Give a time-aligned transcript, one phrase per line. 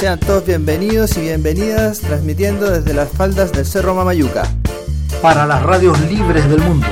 [0.00, 4.44] Sean todos bienvenidos y bienvenidas transmitiendo desde las faldas del Cerro Mamayuca.
[5.20, 6.86] Para las radios libres del mundo.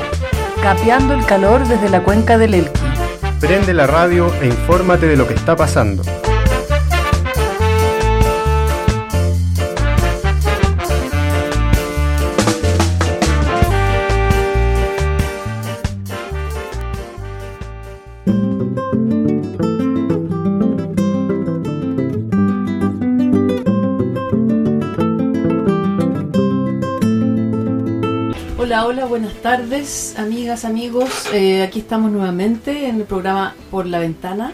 [0.62, 2.80] Capeando el calor desde la cuenca del Elqui.
[3.40, 6.02] Prende la radio e infórmate de lo que está pasando.
[29.20, 31.10] Buenas tardes, amigas, amigos.
[31.32, 34.52] Eh, aquí estamos nuevamente en el programa Por la Ventana,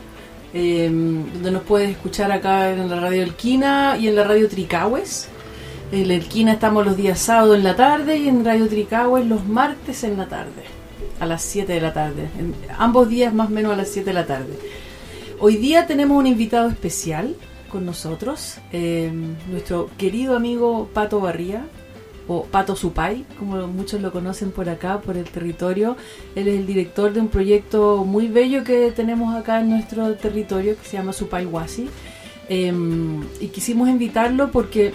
[0.55, 5.29] eh, donde nos puedes escuchar acá en la radio Elquina y en la radio Tricahues.
[5.93, 9.47] En la Elquina estamos los días sábados en la tarde y en radio Tricahues los
[9.47, 10.65] martes en la tarde,
[11.21, 12.31] a las 7 de la tarde.
[12.79, 14.59] Ambos días más o menos a las 7 de la tarde.
[15.41, 17.37] Hoy día tenemos un invitado especial
[17.69, 19.13] con nosotros, eh,
[19.51, 21.67] nuestro querido amigo Pato Barría,
[22.27, 25.97] o Pato Supay, como muchos lo conocen por acá, por el territorio.
[26.35, 30.77] Él es el director de un proyecto muy bello que tenemos acá en nuestro territorio
[30.77, 31.89] que se llama Supay Wasi.
[32.49, 32.73] Eh,
[33.41, 34.93] y quisimos invitarlo porque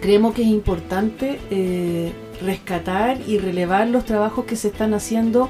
[0.00, 5.48] creemos que es importante eh, rescatar y relevar los trabajos que se están haciendo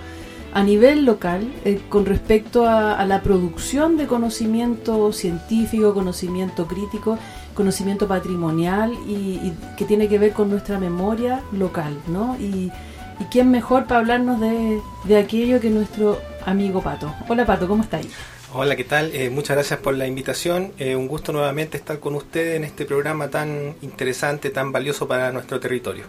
[0.53, 7.19] a nivel local eh, con respecto a la producción de conocimiento científico, conocimiento crítico
[7.55, 12.37] conocimiento patrimonial y, y, que tiene que ver con nuestra memoria local, ¿no?
[12.39, 12.71] Y,
[13.21, 17.15] y quién mejor para hablarnos de, de, aquello que nuestro amigo Pato.
[17.29, 18.09] Hola Pato, ¿cómo estáis?
[18.53, 19.11] Hola, ¿qué tal?
[19.15, 20.73] Eh, muchas gracias por la invitación.
[20.79, 25.33] Eh, un gusto nuevamente estar con ustedes en este programa tan interesante, tan valioso para
[25.33, 26.05] nuestro territorio.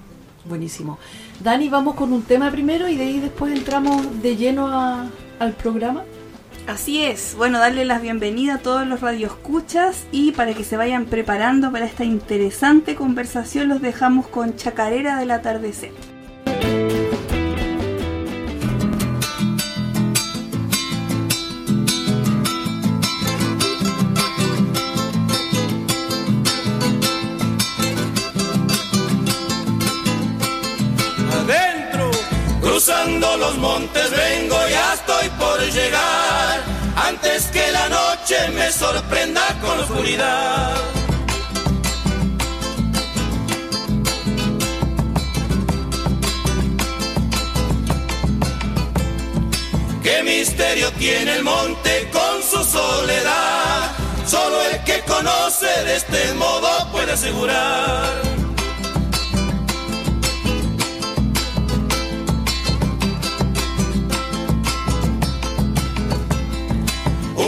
[0.46, 1.00] Buenísimo.
[1.40, 5.08] Dani, vamos con un tema primero y de ahí después entramos de lleno a,
[5.40, 6.04] al programa.
[6.68, 11.06] Así es, bueno, darle la bienvenida a todos los radioescuchas y para que se vayan
[11.06, 16.15] preparando para esta interesante conversación los dejamos con Chacarera del Atardecer.
[37.56, 40.76] Que la noche me sorprenda con oscuridad.
[50.04, 53.92] ¿Qué misterio tiene el monte con su soledad?
[54.28, 58.45] Solo el que conoce de este modo puede asegurar.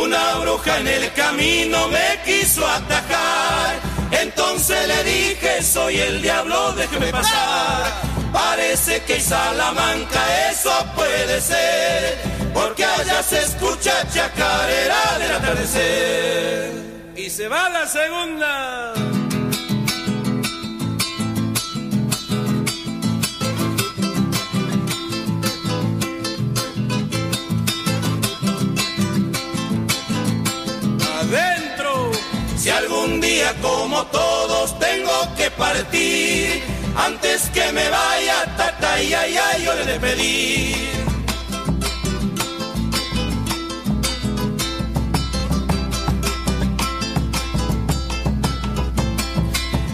[0.02, 3.76] Una bruja en el camino me quiso atacar.
[4.12, 8.02] Entonces le dije, soy el diablo, déjeme pasar.
[8.32, 12.18] Parece que Salamanca eso puede ser,
[12.54, 16.72] porque allá se escucha chacarera del atardecer.
[17.16, 19.17] Y se va la segunda.
[31.28, 32.12] Adentro.
[32.58, 36.64] Si algún día como todos tengo que partir,
[36.96, 40.98] antes que me vaya, tata y ay, ay, yo le de pedir.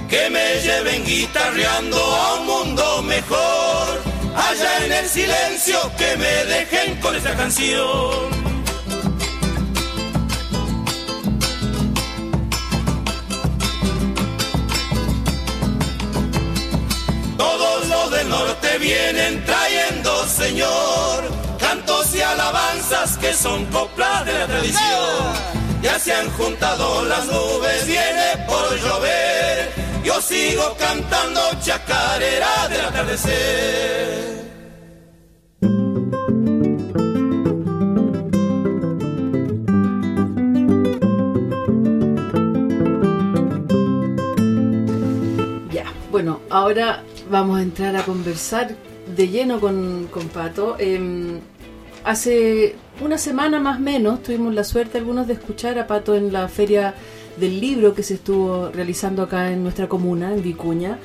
[0.10, 4.02] Que me lleven guitarreando a un mundo mejor,
[4.36, 8.43] allá en el silencio que me dejen con esta canción.
[18.14, 21.24] Del norte vienen trayendo, Señor,
[21.60, 25.64] cantos y alabanzas que son coplas de la tradición.
[25.82, 29.74] Ya se han juntado las nubes, viene por llover.
[30.04, 34.34] Yo sigo cantando chacarera del atardecer.
[45.72, 48.76] Ya, bueno, ahora vamos a entrar a conversar
[49.16, 50.76] de lleno con, con Pato.
[50.80, 51.40] Eh,
[52.04, 56.32] hace una semana más o menos tuvimos la suerte algunos de escuchar a Pato en
[56.34, 56.94] la feria
[57.38, 61.00] del libro que se estuvo realizando acá en nuestra comuna, en Vicuña.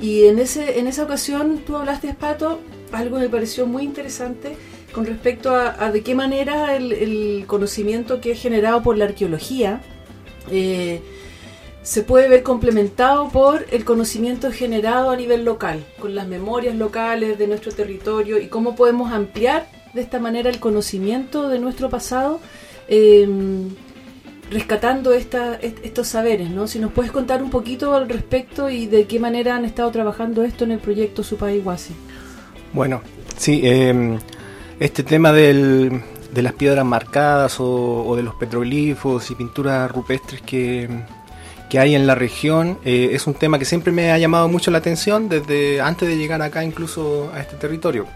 [0.00, 2.60] Y en, ese, en esa ocasión tú hablaste, Pato,
[2.92, 4.56] algo me pareció muy interesante
[4.92, 9.80] con respecto a, de qué manera el, el, conocimiento que es generado por la arqueología
[10.50, 11.00] eh,
[11.82, 17.38] se puede ver complementado por el conocimiento generado a nivel local, con las memorias locales
[17.38, 22.40] de nuestro territorio y cómo podemos ampliar de esta manera el conocimiento de nuestro pasado,
[22.88, 23.28] eh,
[24.50, 26.68] rescatando esta, estos saberes, ¿no?
[26.68, 30.44] Si nos puedes contar un poquito al respecto y de qué manera han estado trabajando
[30.44, 31.94] esto en el proyecto Supaiguasi.
[32.72, 33.02] Bueno,
[33.36, 34.18] sí, eh,
[34.78, 36.00] este tema del,
[36.32, 40.88] de las piedras marcadas o de los petroglifos y pinturas rupestres que
[41.72, 44.70] que hay en la región eh, es un tema que siempre me ha llamado mucho
[44.70, 48.06] la atención desde antes de llegar acá incluso a este territorio.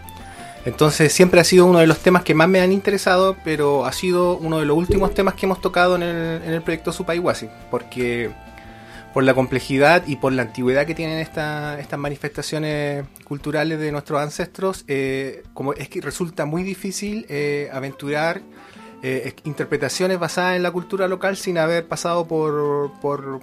[0.67, 3.93] Entonces siempre ha sido uno de los temas que más me han interesado, pero ha
[3.93, 7.49] sido uno de los últimos temas que hemos tocado en el, en el proyecto Supaihuasi,
[7.70, 8.31] porque
[9.14, 14.20] por la complejidad y por la antigüedad que tienen esta, estas manifestaciones culturales de nuestros
[14.20, 18.43] ancestros, eh, como es que resulta muy difícil eh, aventurar
[19.08, 23.41] eh, interpretaciones basadas en la cultura local sin haber pasado por, por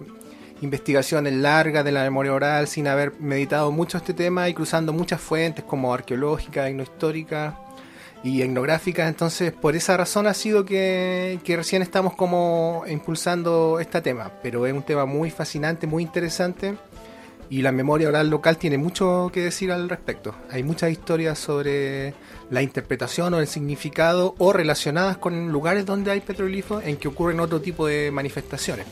[0.61, 5.21] investigaciones largas de la memoria oral, sin haber meditado mucho este tema y cruzando muchas
[5.21, 7.53] fuentes como arqueológicas, etnohistóricas
[8.25, 9.07] y etnográficas.
[9.07, 14.33] Entonces, por esa razón ha sido que, que recién estamos como impulsando este tema.
[14.41, 16.75] Pero es un tema muy fascinante, muy interesante
[17.49, 20.35] y la memoria oral local tiene mucho que decir al respecto.
[20.49, 22.13] Hay muchas historias sobre
[22.49, 27.39] la interpretación o el significado o relacionadas con lugares donde hay petroglifos en que ocurren
[27.39, 28.85] otro tipo de manifestaciones.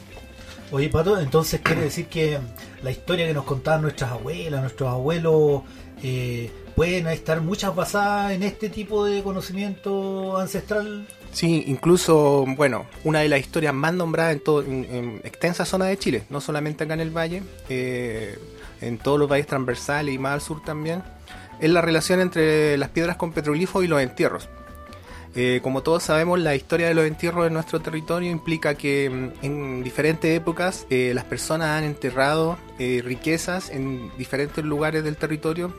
[0.72, 2.40] Oye, Pato, entonces quiere decir que
[2.82, 5.64] la historia que nos contaban nuestras abuelas, nuestros abuelos,
[6.02, 11.06] eh, pueden estar muchas basadas en este tipo de conocimiento ancestral.
[11.34, 15.98] Sí, incluso, bueno, una de las historias más nombradas en, todo, en, extensa zona de
[15.98, 18.38] Chile, no solamente acá en el valle, eh,
[18.82, 21.04] en todos los valles transversales y más al sur también,
[21.60, 24.50] es la relación entre las piedras con petroglifos y los entierros.
[25.34, 29.46] Eh, como todos sabemos, la historia de los entierros en nuestro territorio implica que mm,
[29.46, 35.72] en diferentes épocas eh, las personas han enterrado riquezas en diferentes lugares del territorio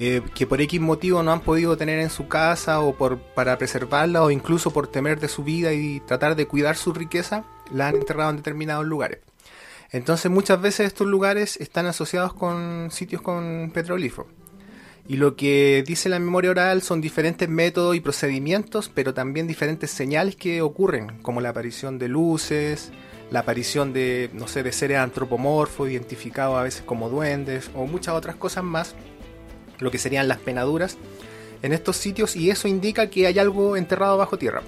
[0.00, 3.56] eh, que por X motivo no han podido tener en su casa o por, para
[3.58, 7.88] preservarla o incluso por temer de su vida y tratar de cuidar su riqueza, la
[7.88, 9.20] han enterrado en determinados lugares.
[9.92, 14.26] Entonces muchas veces estos lugares están asociados con sitios con petroglifos.
[15.06, 19.90] Y lo que dice la memoria oral son diferentes métodos y procedimientos, pero también diferentes
[19.90, 22.90] señales que ocurren, como la aparición de luces,
[23.30, 28.14] la aparición de, no sé, de seres antropomorfos identificados a veces como duendes o muchas
[28.14, 28.94] otras cosas más
[29.78, 30.96] lo que serían las penaduras,
[31.62, 34.62] en estos sitios y eso indica que hay algo enterrado bajo tierra.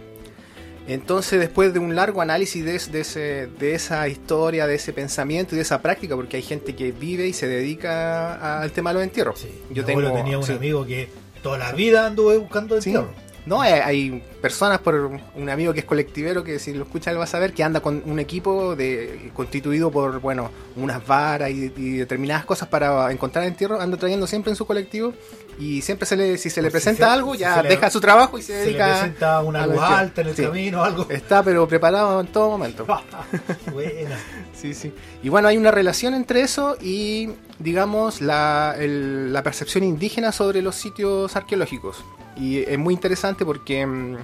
[0.89, 5.57] Entonces, después de un largo análisis de, ese, de esa historia, de ese pensamiento y
[5.57, 9.03] de esa práctica, porque hay gente que vive y se dedica al tema de los
[9.03, 9.45] entierros.
[9.71, 11.09] Yo tengo, tenía un amigo que
[11.43, 13.11] toda la vida anduve buscando entierros.
[13.47, 17.25] No, hay, personas por un amigo que es colectivero que si lo escucha él va
[17.25, 22.45] a saber que anda con un equipo de constituido por bueno unas varas y, determinadas
[22.45, 25.15] cosas para encontrar entierro, anda trayendo siempre en su colectivo
[25.61, 28.53] y siempre se le si se le presenta algo ya deja su trabajo y se,
[28.53, 31.07] dedica se le presenta una alta en el camino algo.
[31.09, 32.85] Está pero preparado en todo momento.
[33.73, 34.19] Buena.
[34.55, 34.93] sí, sí.
[35.23, 40.75] Y bueno, hay una relación entre eso y digamos la, la percepción indígena sobre los
[40.75, 42.05] sitios arqueológicos.
[42.37, 44.17] Y es muy interesante porque mm,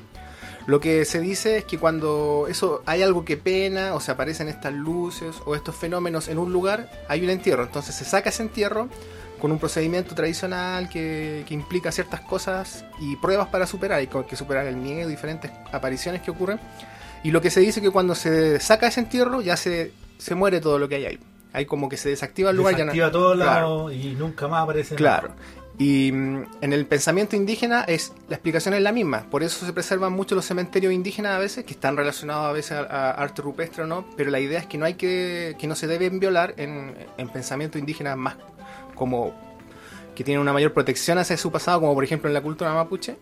[0.66, 4.48] lo que se dice es que cuando eso hay algo que pena o se aparecen
[4.48, 7.64] estas luces o estos fenómenos en un lugar, hay un entierro.
[7.64, 8.88] Entonces se saca ese entierro
[9.40, 13.98] con un procedimiento tradicional que, implica ciertas cosas y pruebas para superar.
[13.98, 16.60] Hay que superar el miedo, diferentes apariciones que ocurren.
[17.24, 20.34] Y lo que se dice es que cuando se saca ese entierro ya se, se
[20.36, 21.18] muere todo lo que hay ahí.
[21.52, 22.76] Hay como que se desactiva el lugar.
[22.76, 25.34] Desactiva ya todo lado y nunca más aparece Claro.
[25.82, 29.72] Y mm, en el pensamiento indígena es la explicación es la misma, por eso se
[29.72, 33.82] preservan mucho los cementerios indígenas a veces, que están relacionados a veces a, arte rupestre
[33.82, 36.54] o no, pero la idea es que no hay que, que no se deben violar
[36.56, 38.36] en, en pensamiento indígena más
[38.94, 39.34] como
[40.14, 43.16] que tienen una mayor protección hacia su pasado, como por ejemplo en la cultura mapuche,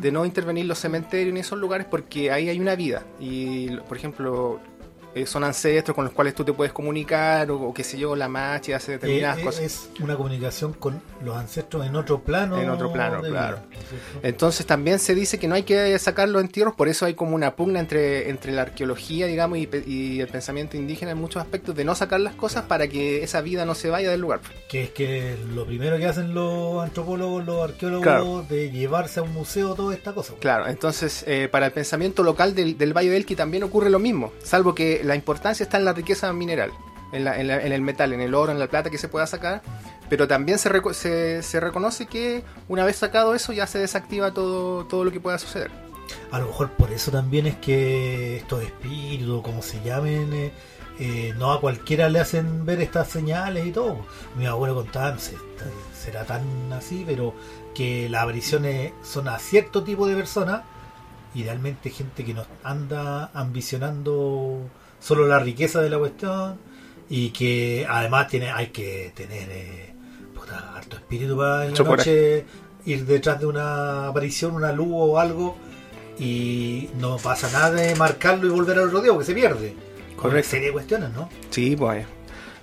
[0.00, 3.04] de no intervenir los cementerios en esos lugares porque ahí hay una vida.
[3.20, 4.60] Y por ejemplo,
[5.14, 8.28] eh, son ancestros con los cuales tú te puedes comunicar o, qué sé yo, la
[8.28, 9.62] machi hace determinadas eh, cosas.
[9.62, 12.58] Es una comunicación con los ancestros en otro plano.
[12.58, 13.58] En otro plano, claro.
[14.22, 17.34] Entonces también se dice que no hay que sacar los entierros, por eso hay como
[17.34, 21.84] una pugna entre, entre la arqueología, digamos, y, el pensamiento indígena en muchos aspectos de
[21.84, 24.40] no sacar las cosas para que esa vida no se vaya del lugar.
[24.68, 29.32] Que es que lo primero que hacen los antropólogos, los arqueólogos, de llevarse a un
[29.32, 30.34] museo toda esta cosa.
[30.40, 33.98] Claro, entonces eh, para el pensamiento local del, del Valle del Elqui también ocurre lo
[33.98, 36.70] mismo, salvo que la importancia está en la riqueza mineral,
[37.12, 39.62] en, el metal, en el oro, en la plata que se pueda sacar,
[40.08, 45.12] pero también se, reconoce que una vez sacado eso ya se desactiva todo, todo lo
[45.12, 45.70] que pueda suceder.
[46.30, 50.52] A lo mejor por eso también es que estos espíritus, como se llamen, eh,
[50.98, 54.04] eh, no a cualquiera le hacen ver estas señales y todo.
[54.36, 55.18] Mi abuelo contaba, no
[55.94, 57.34] será tan así, pero
[57.74, 60.62] que las apariciones son a cierto tipo de personas,
[61.34, 64.68] idealmente gente que no anda ambicionando
[65.02, 66.56] solo la riqueza de la cuestión
[67.10, 69.92] y que además tiene hay que tener eh,
[70.34, 72.46] puta, harto espíritu para en la noche
[72.86, 75.56] ir detrás de una aparición, una luz o algo
[76.18, 79.74] y no pasa nada de marcarlo y volver al otro día porque se pierde.
[80.16, 81.28] Con una serie de cuestiones, ¿no?
[81.50, 82.06] Sí, pues.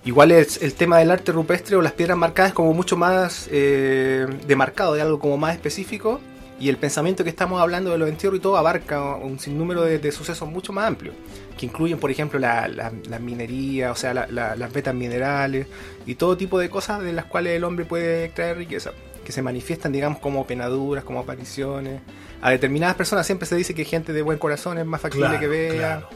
[0.05, 3.49] Igual es el tema del arte rupestre o las piedras marcadas es como mucho más
[3.51, 6.21] eh, demarcado, de algo como más específico.
[6.59, 9.97] Y el pensamiento que estamos hablando de los entierros y todo abarca un sinnúmero de,
[9.99, 11.15] de sucesos mucho más amplios,
[11.57, 15.67] que incluyen, por ejemplo, la, la- la minería, o sea, la- la- las vetas minerales
[16.05, 18.91] y todo tipo de cosas de las cuales el hombre puede extraer riqueza,
[19.23, 22.01] que se manifiestan, digamos, como penaduras, como apariciones.
[22.41, 25.39] A determinadas personas siempre se dice que gente de buen corazón es más factible Claro,
[25.39, 25.73] que vea.
[25.73, 26.09] claro.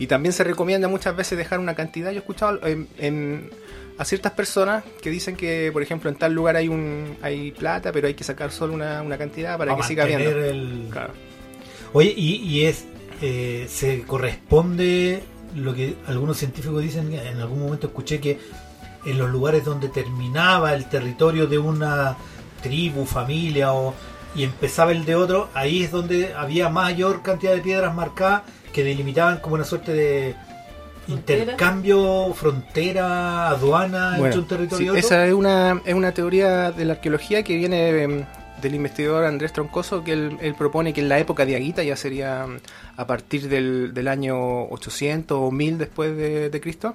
[0.00, 2.10] Y también se recomienda muchas veces dejar una cantidad.
[2.10, 3.50] Yo he escuchado en- en-
[3.98, 7.92] a ciertas personas que dicen que, por ejemplo, en tal lugar hay un hay plata,
[7.92, 10.30] pero hay que sacar solo una, una cantidad para, que siga habiendo.
[10.50, 11.12] el- Claro.
[11.92, 12.84] Oye, y, y es
[13.22, 15.22] eh, se corresponde
[15.54, 18.38] lo que algunos científicos dicen, en algún momento escuché que
[19.06, 22.16] en los lugares donde terminaba el territorio de una
[22.62, 23.94] tribu, familia o,
[24.34, 28.82] y empezaba el de otro, ahí es donde había mayor cantidad de piedras marcadas que
[28.82, 30.34] delimitaban como una suerte de
[31.06, 31.40] Frontera.
[31.42, 34.98] intercambio, frontera, aduana entre Bueno, un territorio sí, y otro.
[35.00, 38.24] esa es una, es una teoría de la arqueología que viene em,
[38.62, 41.96] del investigador Andrés Troncoso, que él, él propone que en la época de Aguita, ya
[41.96, 42.56] sería mm,
[42.96, 46.94] a partir del, del año 800 o 1000 después de, de Cristo,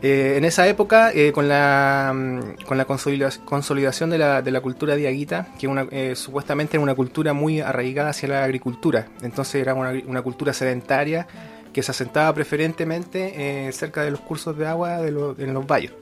[0.00, 4.50] eh, en esa época, eh, con la, mm, con la consolida- consolidación de la, de
[4.50, 9.06] la cultura diaguita, que una, eh, supuestamente era una cultura muy arraigada hacia la agricultura,
[9.22, 11.26] entonces era una, una cultura sedentaria
[11.72, 15.92] que se asentaba preferentemente eh, cerca de los cursos de agua de en los valles.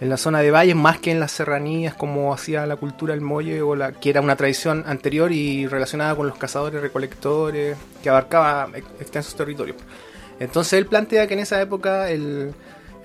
[0.00, 3.20] En la zona de valles, más que en las serranías, como hacía la cultura del
[3.20, 8.08] molle, o la, que era una tradición anterior y relacionada con los cazadores, recolectores, que
[8.08, 9.76] abarcaba ex- extensos territorios.
[10.38, 12.54] Entonces él plantea que en esa época el,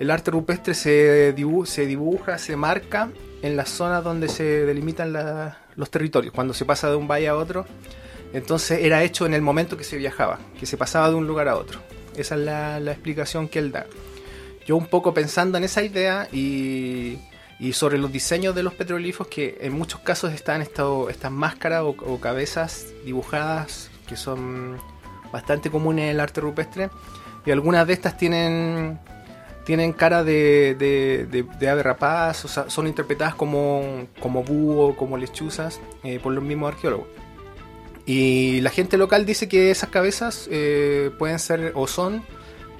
[0.08, 3.10] arte rupestre se, dibu- se dibuja, se marca
[3.42, 5.12] en las zonas donde se delimitan
[5.76, 7.66] los territorios, cuando se pasa de un valle a otro.
[8.36, 11.48] Entonces era hecho en el momento que se viajaba, que se pasaba de un lugar
[11.48, 11.80] a otro.
[12.16, 13.86] Esa es la, la explicación que él da.
[14.66, 17.18] Yo un poco pensando en esa idea y,
[17.58, 21.88] y sobre los diseños de los petroglifos, que en muchos casos están estas máscaras o,
[21.90, 24.76] o cabezas dibujadas que son
[25.32, 26.90] bastante comunes en el arte rupestre
[27.46, 28.98] y algunas de estas tienen
[29.64, 34.94] tienen cara de, de, de- de ave rapaz, o sea, son interpretadas como, como búho,
[34.94, 37.08] como lechuzas eh, por los mismos arqueólogos.
[38.06, 42.22] Y la gente local dice que esas cabezas eh, pueden ser o son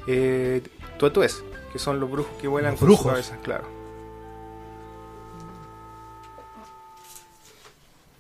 [0.07, 0.63] eh,
[0.99, 1.43] tuetués,
[1.73, 3.03] que son los brujos que vuelan Los con brujos.
[3.05, 3.65] sus cabezas, claro.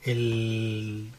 [0.05, 1.11] el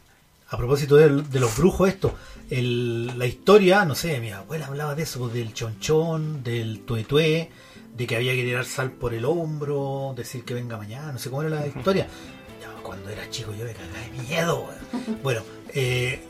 [0.50, 2.16] a propósito de, de los brujos esto
[2.50, 7.50] el- la historia no sé mi abuela hablaba de eso pues, del chonchón del tuetué
[7.96, 11.30] de que había que tirar sal por el hombro decir que venga mañana no sé
[11.30, 12.08] cómo era la historia
[12.88, 15.20] cuando era chico yo me cagaba de miedo weón.
[15.22, 15.42] bueno
[15.74, 16.22] eh,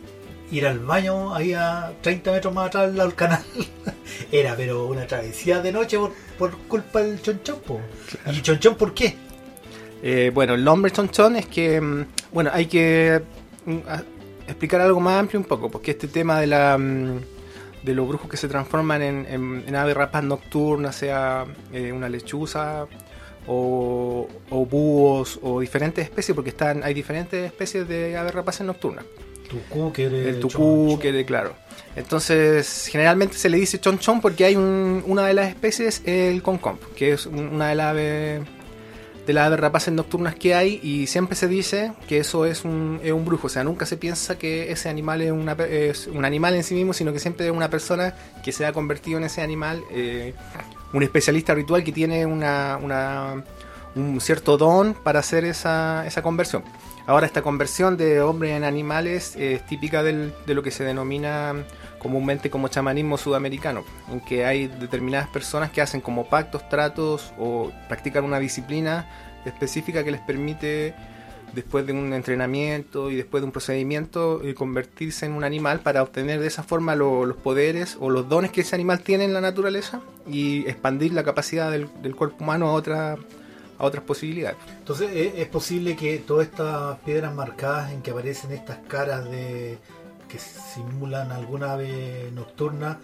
[0.49, 3.43] ir al baño ahí a 30 metros más atrás al canal
[4.31, 7.59] era pero una travesía de noche por, por culpa del chonchón
[8.33, 9.15] y chonchón por qué
[10.03, 13.19] Eh, bueno, el nombre chonchón es que, mm, bueno, hay que
[13.65, 13.77] mm,
[14.47, 17.19] explicar algo más amplio un poco, porque este tema de la mm,
[17.81, 22.09] de los brujos que se transforman en, en, en aves rapas nocturnas, sea eh, una
[22.09, 22.85] lechuza
[23.47, 29.05] o, o búhos o diferentes especies, porque están hay diferentes especies de aves rapaces nocturnas.
[29.49, 29.91] tucú
[30.29, 31.53] El tucú, que de claro.
[31.95, 36.81] Entonces, generalmente se le dice chonchón porque hay un- una de las especies, el concomp,
[36.95, 38.41] que es un- una de las aves
[39.25, 43.01] de las aves rapaces nocturnas que hay y siempre se dice que eso es un,
[43.03, 46.23] es un brujo, o sea, nunca se piensa que ese animal es, una es un
[46.23, 49.25] animal en sí mismo, sino que siempre es una persona que se ha convertido en
[49.25, 50.33] ese animal, eh,
[50.93, 53.43] un especialista ritual que tiene una, una-
[53.95, 56.63] un cierto don para hacer esa, esa conversión.
[57.07, 61.53] Ahora, esta conversión de hombres en animales es típica del- de lo que se denomina
[61.99, 67.71] comúnmente como chamanismo sudamericano, en que hay determinadas personas que hacen como pactos, tratos o
[67.87, 69.07] practican una disciplina
[69.45, 70.93] específica que les permite,
[71.53, 76.03] después de un entrenamiento y después de un procedimiento, eh, convertirse en un animal para
[76.03, 79.33] obtener de esa forma lo- los poderes o los dones que ese animal tiene en
[79.33, 83.13] la naturaleza y expandir la capacidad del, del cuerpo humano a, otra,
[83.79, 84.57] a otras posibilidades.
[84.79, 89.77] Entonces, ¿es, posible que todas estas piedras marcadas en que aparecen estas caras de
[90.27, 92.99] que simulan alguna ave nocturna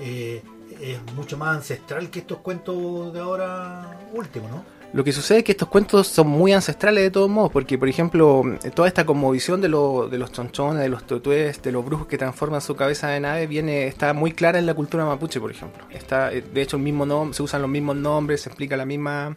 [0.00, 0.42] eh,
[0.80, 4.77] es mucho más ancestral que estos cuentos de ahora últimos, ¿no?
[4.94, 7.88] Lo que sucede es que estos cuentos son muy ancestrales de todos modos, porque por
[7.90, 8.42] ejemplo,
[8.74, 12.16] toda esta conmovisión de, lo- de los chonchones, de los tutués, de los brujos que
[12.16, 15.84] transforman su cabeza de nave, viene, está muy clara en la cultura mapuche, por ejemplo.
[15.90, 18.86] Está, eh, de hecho, el mismo nom- se usan los mismos nombres, se explica la
[18.86, 19.36] misma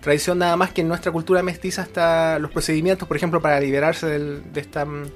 [0.00, 4.06] tradición, nada más que en nuestra cultura mestiza está los procedimientos, por ejemplo, para liberarse
[4.06, 5.06] del- de esta mm,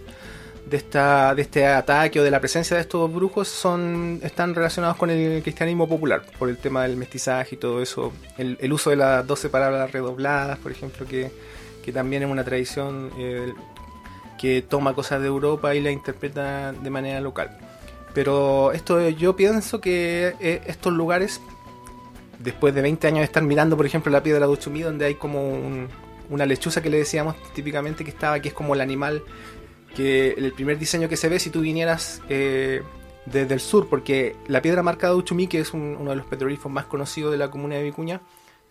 [0.68, 4.96] de esta de este ataque o de la presencia de estos brujos son están relacionados
[4.96, 8.90] con el cristianismo popular por el tema del mestizaje y todo eso el, el uso
[8.90, 11.30] de las 12 palabras redobladas por ejemplo que,
[11.84, 13.52] que también es una tradición eh,
[14.38, 17.58] que toma cosas de Europa y la interpreta de manera local.
[18.14, 21.40] Pero esto yo pienso que eh, estos lugares
[22.38, 25.14] después de 20 años de estar mirando por ejemplo la piedra de Uchumí donde hay
[25.16, 25.88] como un-
[26.30, 29.22] una lechuza que le decíamos típicamente que estaba que es como el animal
[29.98, 32.82] que el primer diseño que se ve si tú vinieras eh,
[33.26, 36.26] desde el sur, porque la piedra marcada de Uchumí, que es un- uno de los
[36.26, 38.20] petroglifos más conocidos de la comuna de Vicuña,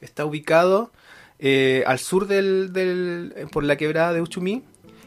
[0.02, 0.92] está ubicado
[1.40, 4.64] eh, al sur del, del- por la quebrada de Uchumí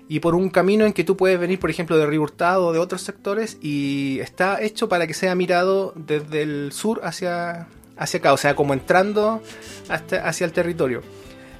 [0.08, 2.72] y por un camino en que tú puedes venir, por ejemplo, de Río Hurtado o
[2.72, 8.18] de otros sectores y está hecho para que sea mirado desde el sur hacia, hacia
[8.18, 9.40] acá, o sea, como entrando
[9.88, 11.00] hasta, hacia el territorio.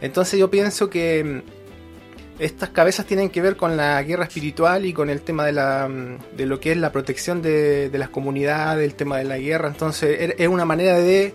[0.03, 1.60] Entonces yo pienso que mm,
[2.41, 5.89] estas cabezas tienen que ver con la guerra espiritual y con el tema de, la,
[5.89, 9.39] mm, de lo que es la protección de, de las comunidades, el tema de la
[9.39, 9.69] guerra.
[9.69, 11.35] Entonces er- es una manera de,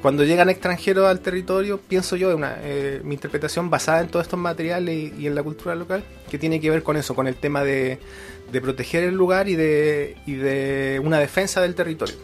[0.00, 4.38] cuando llegan extranjeros al territorio, pienso yo, una, eh, mi interpretación basada en todos estos
[4.38, 7.64] materiales y, en la cultura local, que tiene que ver con eso, con el tema
[7.64, 7.98] de,
[8.52, 12.14] de proteger el lugar y de, y de una defensa del territorio.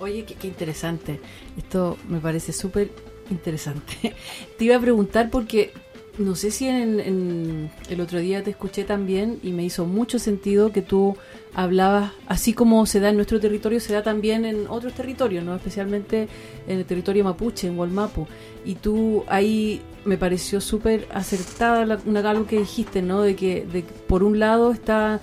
[0.00, 1.20] Oye, qué, qué interesante.
[1.58, 2.90] Esto me parece súper
[3.30, 4.14] interesante.
[4.58, 5.72] Te iba a preguntar porque
[6.18, 10.18] no sé si en, en- el otro día te escuché también y me hizo mucho
[10.18, 11.16] sentido que tú
[11.54, 15.54] hablabas, así como se da en nuestro territorio, se da también en otros territorios, ¿no?
[15.56, 16.28] especialmente
[16.68, 18.26] en el territorio mapuche, en Walmapu.
[18.64, 23.22] Y tú ahí me pareció súper acertada una algo que dijiste, ¿no?
[23.22, 25.20] De que, de por un lado está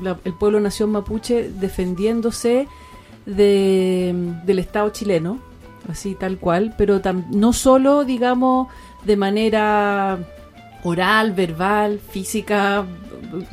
[0.00, 2.68] la- el pueblo nación mapuche defendiéndose
[3.26, 5.40] de, del Estado chileno,
[5.88, 8.68] así tal cual, pero no solo, digamos,
[9.06, 10.18] de manera
[10.82, 12.84] oral, verbal, física,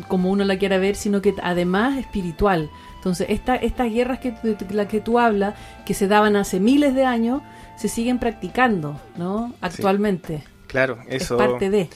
[0.07, 2.69] como uno la quiera ver, sino que además espiritual.
[2.95, 6.95] Entonces, esta, estas guerras que de las que tú hablas, que se daban hace miles
[6.95, 7.41] de años,
[7.77, 9.53] se siguen practicando, ¿no?
[9.61, 10.43] Actualmente.
[10.67, 11.35] Claro, eso.
[11.35, 11.89] Es parte de.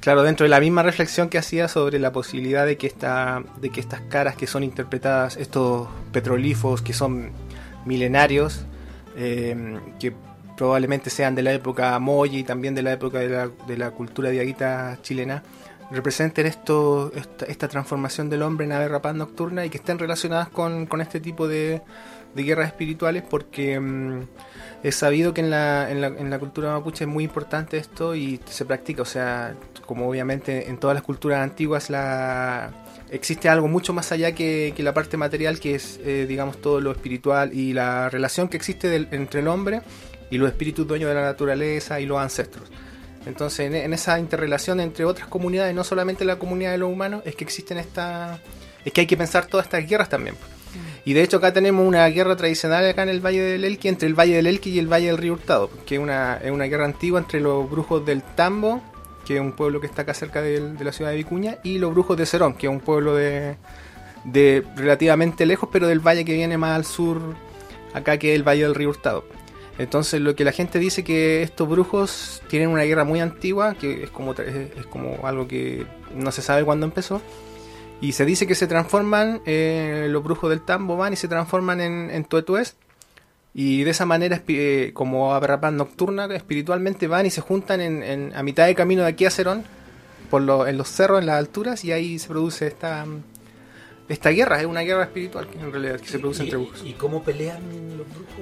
[0.00, 3.70] Claro, dentro de la misma reflexión que hacía sobre la posibilidad de que esta, de
[3.70, 7.32] que estas caras que son interpretadas, estos petrolifos que son
[7.84, 8.64] milenarios,
[9.16, 10.14] eh, que
[10.60, 13.92] probablemente sean de la época Moyi y también de la época de la, de la
[13.92, 15.42] cultura diaguita chilena,
[15.90, 20.50] representen esto, esta, esta transformación del hombre en ave rapaz nocturna y que estén relacionadas
[20.50, 21.80] con, con este tipo de,
[22.34, 24.20] de guerras espirituales porque mm,
[24.82, 28.14] es sabido que en la, en, la, en la cultura mapuche es muy importante esto
[28.14, 29.54] y se practica, o sea,
[29.86, 32.70] como obviamente en todas las culturas antiguas la
[33.10, 36.82] existe algo mucho más allá que, que la parte material que es eh, digamos todo
[36.82, 39.80] lo espiritual y la relación que existe del- entre el hombre
[40.30, 42.68] y los espíritus dueños de la naturaleza y los ancestros.
[43.26, 47.22] Entonces, en, en esa interrelación entre otras comunidades, no solamente la comunidad de los humanos,
[47.26, 48.38] es que existen esta.
[48.84, 50.36] es que hay que pensar todas estas guerras también.
[51.04, 54.06] Y de hecho, acá tenemos una guerra tradicional acá en el Valle del Elqui, entre
[54.06, 56.64] el Valle del Elqui y el Valle del Río Hurtado, que es una, es una
[56.66, 58.80] guerra antigua entre los brujos del Tambo,
[59.26, 61.78] que es un pueblo que está acá cerca del- de, la ciudad de Vicuña, y
[61.78, 63.56] los brujos de Cerón, que es un pueblo de,
[64.24, 67.20] de relativamente lejos, pero del valle que viene más al sur,
[67.92, 69.24] acá que es el Valle del Río Hurtado.
[69.80, 74.04] Entonces lo que la gente dice que estos brujos tienen una guerra muy antigua, que
[74.04, 77.22] es como, es, como algo que no se sabe cuándo empezó.
[78.02, 81.80] Y se dice que se transforman, eh, los brujos del tambo van y se transforman
[81.80, 82.76] en, en tuetués.
[83.54, 88.32] Y de esa manera, eh, como aberrapaz nocturna, espiritualmente van y se juntan en, en-
[88.36, 89.64] a mitad de camino de aquí a Cerón,
[90.30, 93.06] por lo- en los cerros, en las alturas, y ahí se produce esta,
[94.08, 94.60] esta guerra.
[94.60, 96.82] Es una guerra espiritual que en realidad que se produce ¿Y, entre brujos.
[96.84, 97.60] ¿Y cómo pelean
[97.98, 98.34] los brujos?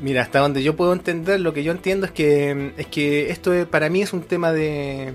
[0.00, 3.52] Mira, hasta donde yo puedo entender, lo que yo entiendo es que es que esto
[3.52, 5.12] es- para mí es un tema de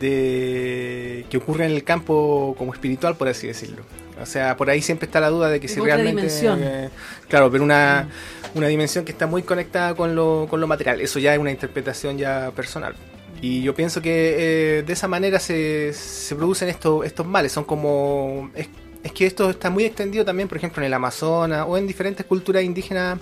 [0.00, 3.82] de que ocurre en el campo como espiritual, por así decirlo.
[4.20, 6.60] O sea, por ahí siempre está la duda de que si otra realmente dimensión.
[6.62, 6.88] eh,
[7.28, 8.08] claro, pero una
[8.54, 11.00] una dimensión que está muy conectada con lo con lo material.
[11.00, 12.94] Eso ya es una interpretación ya personal.
[13.42, 17.52] Y yo pienso que eh, de esa manera se, se producen estos estos males.
[17.52, 18.68] Son como es,
[19.02, 22.24] es que esto está muy extendido también, por ejemplo, en el Amazonas o en diferentes
[22.26, 23.18] culturas indígenas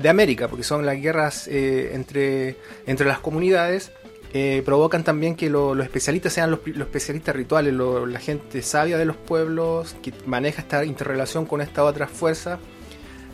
[0.00, 3.92] de América, porque son las guerras eh, entre, entre las comunidades,
[4.32, 8.62] eh, provocan también que lo- los especialistas sean los, los especialistas rituales, lo- la gente
[8.62, 12.58] sabia de los pueblos, que maneja esta interrelación con esta otra fuerza,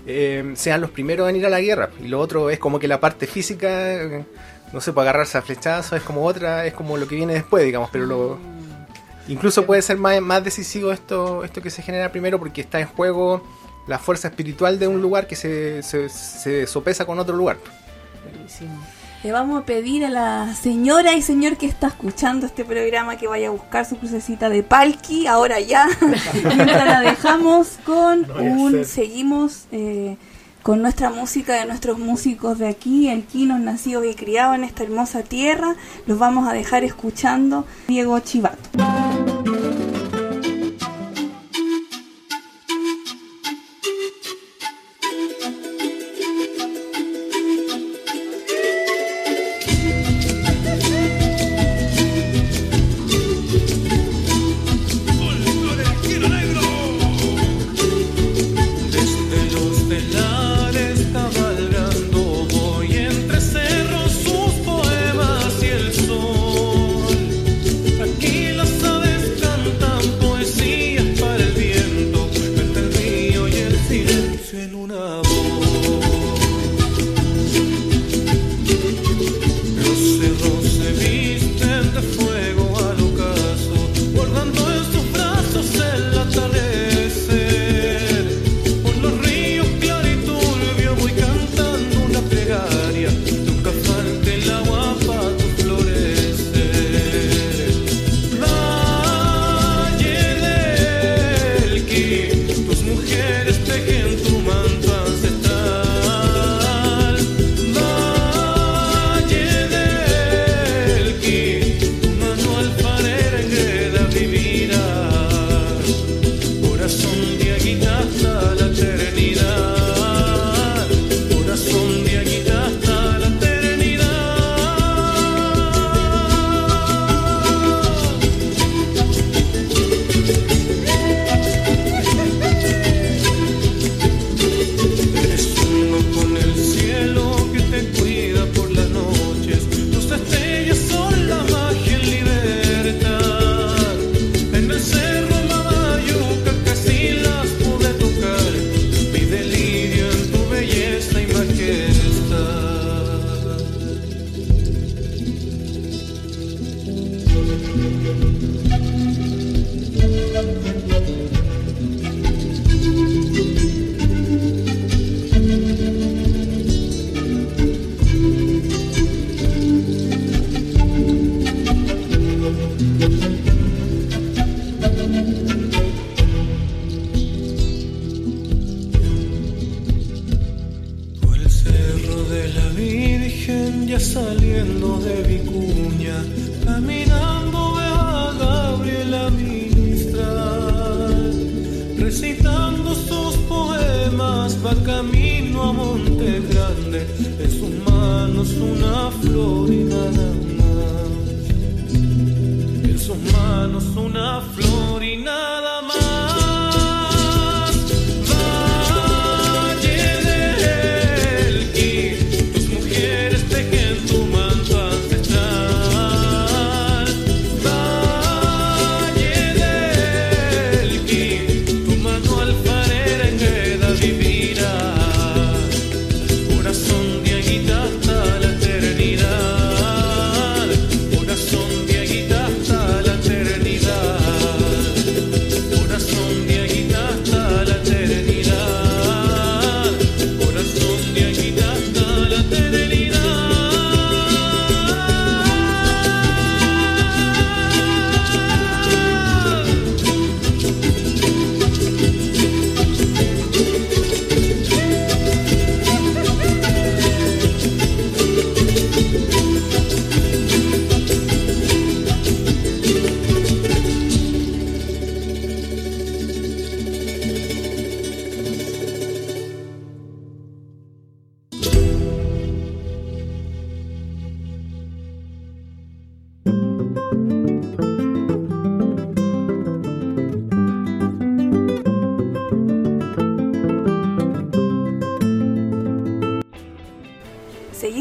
[0.07, 1.91] eh, sean los primeros en ir a la guerra.
[2.03, 4.25] Y lo otro es como que la parte física, eh,
[4.73, 7.65] no sé, puede agarrarse a flechazos, es como otra, es como lo que viene después,
[7.65, 8.39] digamos, pero lo...
[9.29, 12.87] Incluso puede ser más, más decisivo esto, esto que se genera primero porque está en
[12.87, 13.43] juego
[13.87, 17.59] la fuerza espiritual de un lugar que se, se, se sopesa con otro lugar.
[18.33, 18.83] Buenísimo.
[19.23, 23.27] Le vamos a pedir a la señora y señor que está escuchando este programa que
[23.27, 25.89] vaya a buscar su crucecita de Palki, ahora ya.
[26.45, 28.85] Mientras la dejamos con No un...
[28.85, 30.17] Seguimos eh,
[30.63, 35.23] con nuestra música de nuestros músicos de aquí, alquinos nacidos y criados en esta hermosa
[35.23, 35.75] tierra.
[36.07, 38.69] Los vamos a dejar escuchando Diego Chivato.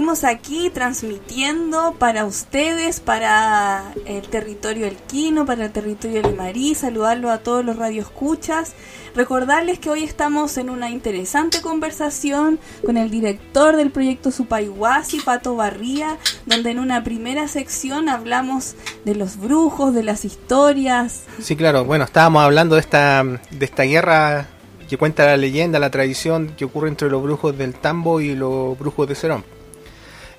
[0.05, 7.39] Seguimos aquí transmitiendo para ustedes, para el territorio Elquino, para el territorio Limarí, saludarlo a
[7.39, 8.73] todos los radioescuchas.
[9.15, 15.55] Recordarles que hoy estamos en una interesante conversación con el director del proyecto Supayhuasi, Pato
[15.55, 21.23] Barría, donde en una primera sección hablamos de los brujos, de las historias.
[21.41, 24.49] Sí, claro, bueno, estábamos hablando de esta, de esta guerra
[24.87, 28.77] que cuenta la leyenda, la tradición que ocurre entre los brujos del Tambo y los
[28.77, 29.54] brujos de Cerón.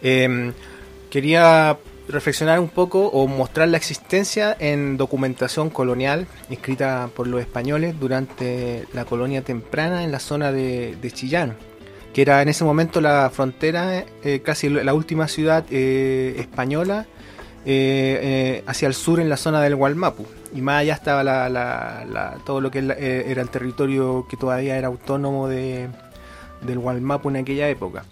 [0.08, 0.52] Eh,
[1.10, 1.76] quería
[2.08, 8.84] reflexionar un poco o mostrar la existencia en documentación colonial escrita por los españoles durante
[8.94, 11.56] la colonia temprana en la zona de, de Chillán,
[12.14, 17.06] que era en ese momento la frontera, eh, casi la última ciudad eh, española
[17.64, 20.24] eh, hacia el sur en la zona del Gualmapu.
[20.54, 24.76] Y más allá estaba la, la- la- todo lo que era el territorio que todavía
[24.78, 25.88] era autónomo de,
[26.62, 28.04] del Gualmapu en aquella época.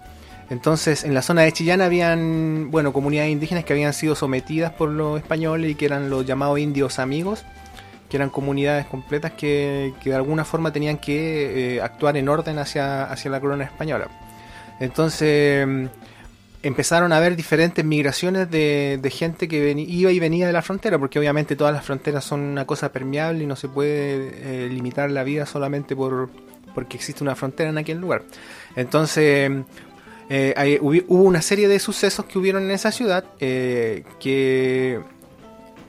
[0.54, 4.88] Entonces, en la zona de Chillán habían, bueno, comunidades indígenas que habían sido sometidas por
[4.88, 7.44] los españoles y que eran los llamados indios amigos,
[8.08, 12.60] que eran comunidades completas que, que de alguna forma tenían que eh, actuar en orden
[12.60, 14.06] hacia, hacia la corona española.
[14.78, 15.86] Entonces, mm,
[16.62, 21.00] empezaron a haber diferentes migraciones de, de gente que iba y venía de la frontera,
[21.00, 25.10] porque obviamente todas las fronteras son una cosa permeable y no se puede eh, limitar
[25.10, 26.30] la vida solamente por
[26.76, 28.22] porque existe una frontera en aquel lugar.
[28.74, 29.48] Entonces,
[30.28, 35.00] eh, hubo una serie de sucesos que hubieron en esa ciudad eh, que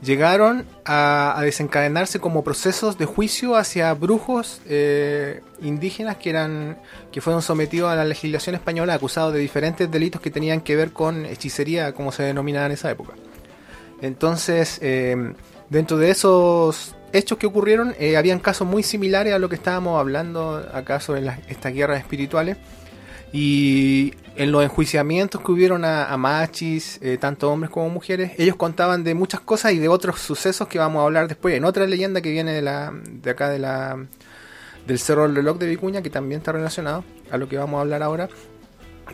[0.02, 6.78] llegaron a, desencadenarse como procesos de juicio hacia brujos eh, indígenas que eran
[7.12, 10.92] que fueron sometidos a la legislación española acusados de diferentes delitos que tenían que ver
[10.92, 13.14] con hechicería como se denominaba en esa época.
[14.02, 14.80] Entonces
[15.70, 20.58] dentro de esos hechos que ocurrieron habían casos muy similares a lo que estábamos hablando
[20.74, 22.58] acá sobre las- estas guerras espirituales.
[23.32, 29.04] Y en los enjuiciamientos que hubieron a, machis, eh, tanto hombres como mujeres, ellos contaban
[29.04, 31.56] de muchas cosas y de otros sucesos que vamos a hablar después.
[31.56, 33.98] En otra leyenda que viene de, la, de acá de la,
[34.86, 37.82] del Cerro del Reloj de Vicuña, que también está relacionado a lo que vamos a
[37.82, 38.30] hablar ahora,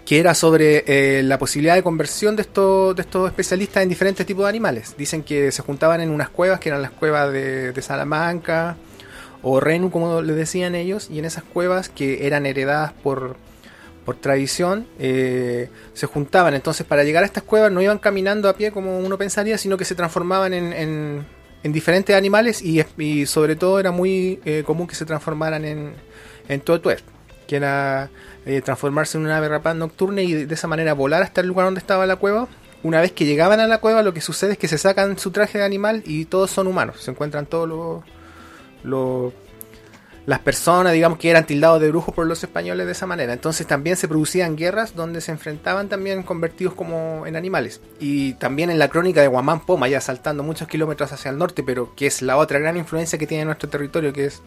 [0.05, 4.25] que era sobre eh, la posibilidad de conversión de estos, de estos especialistas en diferentes
[4.25, 4.95] tipos de animales.
[4.97, 8.77] Dicen que se juntaban en unas cuevas, que eran las cuevas de, de Salamanca
[9.43, 13.35] o Renu, como le decían ellos, y en esas cuevas que eran heredadas por,
[14.05, 16.53] por tradición, eh, se juntaban.
[16.53, 19.77] Entonces, para llegar a estas cuevas no iban caminando a pie como uno pensaría, sino
[19.77, 21.25] que se transformaban en, en-
[21.63, 25.93] en diferentes animales y, y sobre todo era muy eh, común que se transformaran en,
[26.49, 27.03] en tuetuer,
[27.47, 28.09] que era
[28.47, 31.47] eh, transformarse en una ave rapaz nocturna y de, de esa manera volar hasta el
[31.47, 32.47] lugar donde estaba la cueva.
[32.81, 35.29] Una vez que llegaban a la cueva, lo que sucede es que se sacan su
[35.29, 36.95] traje de animal y todos son humanos.
[37.03, 38.03] Se encuentran todos los,
[38.83, 39.33] los
[40.25, 43.33] las personas, digamos, que eran tildados de brujos por los españoles de esa manera.
[43.33, 47.81] Entonces también se producían guerras donde se enfrentaban también convertidos como en animales.
[47.99, 51.63] Y también en la crónica de Guamán Poma, ya saltando muchos kilómetros hacia el norte,
[51.63, 54.41] pero que es la otra gran influencia que tiene nuestro territorio, que es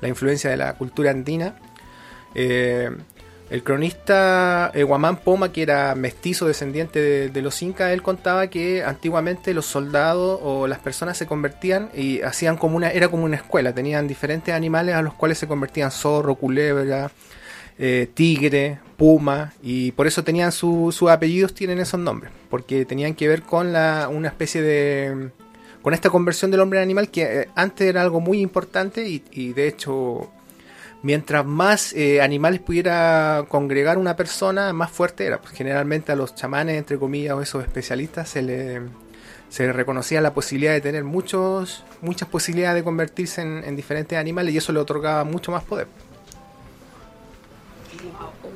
[0.00, 1.56] la influencia de la cultura andina.
[2.34, 2.90] Eh,
[3.48, 8.82] el cronista eh, Guamán Poma, que era mestizo descendiente de, los incas, él contaba que
[8.82, 13.36] antiguamente los soldados o las personas se convertían y hacían como una, era como una
[13.36, 17.10] escuela, tenían diferentes animales a los cuales se convertían zorro, culebra,
[17.78, 23.14] eh, tigre, puma, y por eso tenían su- sus apellidos, tienen esos nombres, porque tenían
[23.14, 25.30] que ver con la, una especie de
[25.82, 29.22] con esta conversión del hombre en animal que eh, antes era algo muy importante y,
[29.30, 30.32] y de hecho
[31.06, 35.40] mientras más eh, animales pudiera congregar una persona, más fuerte era.
[35.40, 38.82] Pues generalmente a los chamanes, entre comillas, o esos especialistas, se le,
[39.72, 44.72] reconocía la posibilidad de tener muchos, muchas posibilidades de convertirse en diferentes animales y eso
[44.72, 45.86] le otorgaba mucho más poder.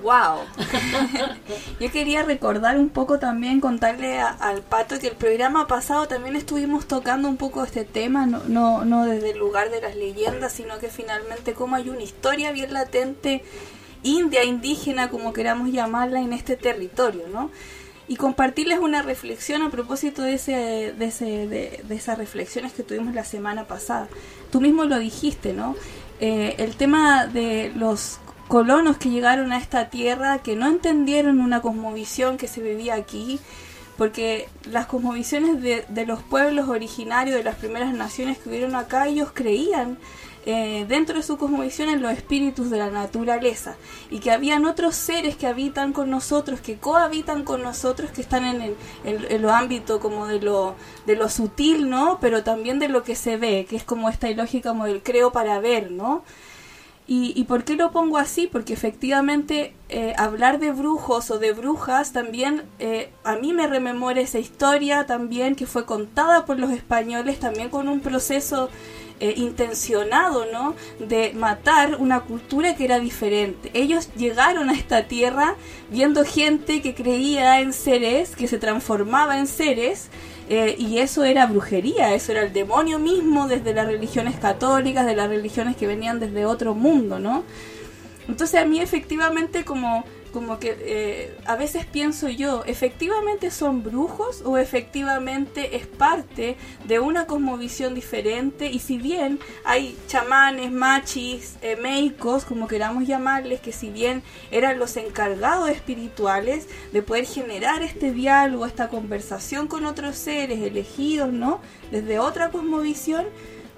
[0.02, 0.40] ¡Wow!
[1.80, 6.86] Yo quería recordar un poco también, contarle al Pato que el programa pasado también estuvimos
[6.86, 10.78] tocando un poco este tema, no, no, no desde el lugar de las leyendas, sino
[10.78, 13.42] que finalmente cómo hay una historia bien latente,
[14.02, 17.50] india, indígena, como queramos llamarla, en este territorio, ¿no?
[18.08, 22.82] Y compartirles una reflexión a propósito de, ese, de, ese, de, de esas reflexiones que
[22.82, 24.08] tuvimos la semana pasada.
[24.50, 25.76] Tú mismo lo dijiste, ¿no?
[26.20, 28.18] Eh, el tema de los
[28.50, 33.38] colonos que llegaron a esta tierra que no entendieron una cosmovisión que se vivía aquí,
[33.96, 39.06] porque las cosmovisiones de, de los pueblos originarios de las primeras naciones que hubieron acá,
[39.06, 39.98] ellos creían
[40.46, 43.76] eh, dentro de su cosmovisión en los espíritus de la naturaleza
[44.10, 48.44] y que habían otros seres que habitan con nosotros, que cohabitan con nosotros, que están
[48.44, 50.74] en el, en, ámbito como de lo,
[51.06, 52.18] de lo sutil, ¿no?
[52.20, 55.30] Pero también de lo que se ve, que es como esta lógica como del creo
[55.30, 56.24] para ver, ¿no?
[57.10, 58.46] ¿Y, y por qué lo pongo así?
[58.46, 64.20] Porque efectivamente eh, hablar de brujos o de brujas también eh, a mí me rememora
[64.20, 68.70] esa historia también que fue contada por los españoles también con un proceso
[69.18, 70.76] eh, intencionado, ¿no?
[71.00, 73.72] De matar una cultura que era diferente.
[73.74, 75.56] Ellos llegaron a esta tierra
[75.90, 80.10] viendo gente que creía en seres, que se transformaba en seres,
[80.52, 85.14] eh, y eso era brujería, eso era el demonio mismo desde las religiones católicas, de
[85.14, 87.44] las religiones que venían desde otro mundo, ¿no?
[88.26, 94.42] Entonces a mí efectivamente como como que eh, a veces pienso yo, ¿efectivamente son brujos
[94.44, 98.70] o efectivamente es parte de una cosmovisión diferente?
[98.70, 104.78] Y si bien hay chamanes, machis, eh, meicos, como queramos llamarles, que si bien eran
[104.78, 111.60] los encargados espirituales de poder generar este diálogo, esta conversación con otros seres elegidos, ¿no?
[111.90, 113.26] Desde otra cosmovisión,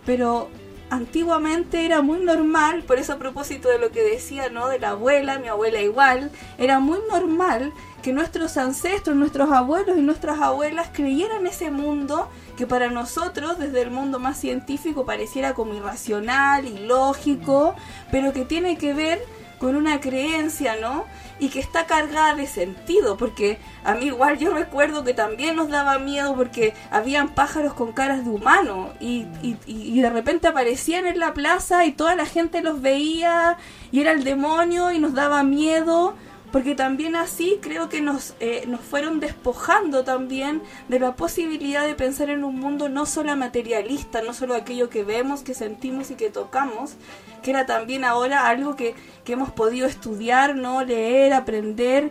[0.05, 0.49] pero
[0.93, 4.69] antiguamente era muy normal, por eso a propósito de lo que decía, ¿no?
[4.69, 10.03] De la abuela, mi abuela igual, era muy normal que nuestros ancestros, nuestros abuelos y
[10.03, 12.29] nuestras abuelas creyeran ese mundo
[12.59, 17.75] que para nosotros, desde el mundo más científico, pareciera como irracional, ilógico,
[18.11, 19.23] pero que tiene que ver
[19.59, 21.07] con una creencia, ¿no?
[21.43, 25.69] Y que está cargada de sentido, porque a mí igual yo recuerdo que también nos
[25.71, 31.05] daba miedo porque habían pájaros con caras de humano y, y, y de repente aparecían
[31.05, 33.59] en la plaza y toda la gente los veía
[33.91, 36.15] y era el demonio y nos daba miedo
[36.53, 41.95] porque también así creo que nos, eh, nos fueron despojando también de la posibilidad de
[41.95, 46.15] pensar en un mundo no solo materialista, no solo aquello que vemos, que sentimos y
[46.15, 46.97] que tocamos,
[47.43, 52.11] que era también ahora algo que, que hemos podido estudiar, no leer, aprender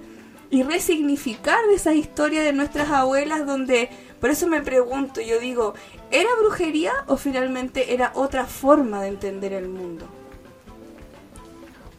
[0.49, 5.75] y resignificar de esa historia de nuestras abuelas donde, por eso me pregunto, yo digo,
[6.09, 10.07] ¿era brujería o finalmente era otra forma de entender el mundo?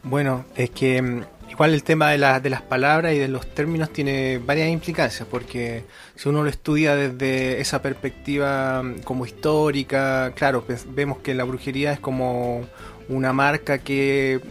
[0.03, 1.23] Bueno, es que mm,
[1.53, 5.27] igual el tema de, la, de las palabras y de los términos tiene varias implicancias,
[5.29, 5.83] porque
[6.15, 11.43] si uno lo estudia desde esa perspectiva mm, como histórica, claro, pues, vemos que la
[11.43, 12.65] brujería es como
[13.07, 14.41] una marca que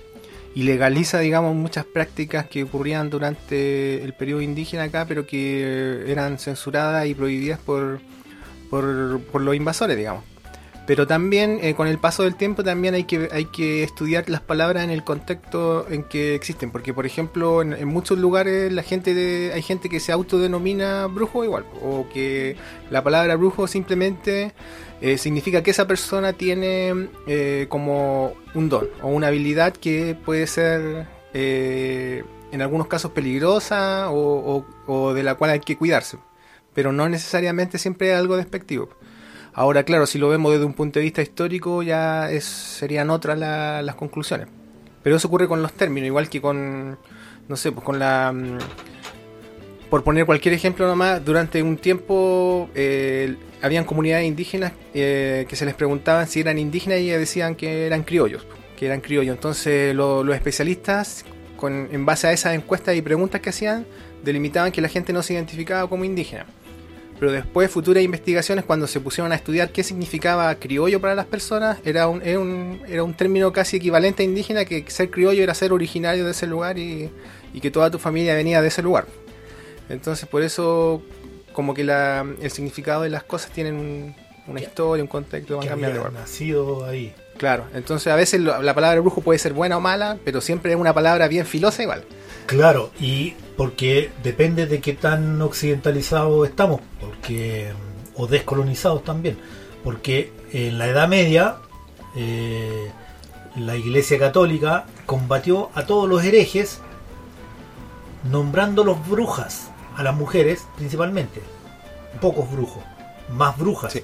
[0.55, 7.07] ilegaliza, digamos, muchas prácticas que ocurrían durante el periodo indígena acá, pero que eran censuradas
[7.07, 8.01] y prohibidas por,
[8.71, 10.32] por, por los invasores, digamos.
[10.85, 14.40] Pero también eh, con el paso del tiempo también hay que, hay que estudiar las
[14.40, 16.73] palabras en el contexto en que existen.
[16.73, 21.07] Porque por ejemplo en, en muchos lugares la gente de, hay gente que se autodenomina
[21.07, 21.64] brujo igual.
[21.83, 22.57] O que
[22.90, 24.55] la palabra brujo simplemente
[25.01, 30.47] eh, significa que esa persona tiene eh, como un don o una habilidad que puede
[30.49, 36.18] ser eh, en algunos casos peligrosa o, o- de la cual hay que cuidarse.
[36.75, 38.88] Pero no necesariamente siempre algo despectivo.
[39.55, 43.83] Ahora, claro, si lo vemos desde un punto de vista histórico, ya serían otras la-
[43.83, 44.49] las conclusiones.
[45.03, 46.99] Pero eso ocurre con los términos, igual que con,
[47.49, 48.33] no sé, pues con la...
[48.33, 48.59] mm,
[49.91, 55.67] Por poner cualquier ejemplo nomás, durante un tiempo eh, habían comunidades indígenas eh, que se
[55.67, 58.47] les preguntaban si eran indígenas y decían que eran criollos,
[58.79, 59.35] que eran criollos.
[59.35, 61.27] Entonces lo- los especialistas,
[61.59, 63.85] con, en base a esas encuestas y preguntas que hacían,
[64.25, 66.47] delimitaban que la gente no se identificaba como indígena.
[67.22, 71.78] Pero después, futuras investigaciones, cuando se pusieron a estudiar qué significaba criollo para las personas,
[71.85, 75.54] era un, era un, era un término casi equivalente a indígena, que ser criollo era
[75.54, 77.11] ser originario de ese lugar y,
[77.54, 79.06] y que toda tu familia venía de ese lugar.
[79.88, 81.00] Entonces, por eso,
[81.52, 84.16] como que la, el significado de las cosas tienen un-
[84.48, 87.14] una historia, un contexto, van cambiando nacido ahí.
[87.38, 90.72] Claro, entonces a veces lo- la palabra brujo puede ser buena o mala, pero siempre
[90.72, 92.02] es una palabra bien filosa igual.
[92.46, 97.72] Claro, y porque depende de qué tan occidentalizados estamos, porque
[98.16, 99.38] o descolonizados también,
[99.85, 101.59] porque en la Edad Media
[102.16, 102.90] eh,
[103.55, 106.81] la Iglesia Católica combatió a todos los herejes
[108.25, 111.40] nombrándolos brujas a las mujeres principalmente,
[112.20, 112.83] pocos brujos,
[113.31, 113.92] más brujas.
[113.92, 114.03] Sí.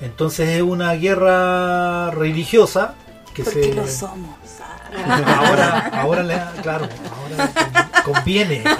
[0.00, 2.94] Entonces es una guerra religiosa
[3.34, 4.36] que Porque se lo somos.
[4.60, 5.40] ah.
[5.44, 8.62] ahora, ahora claro, ahora conviene.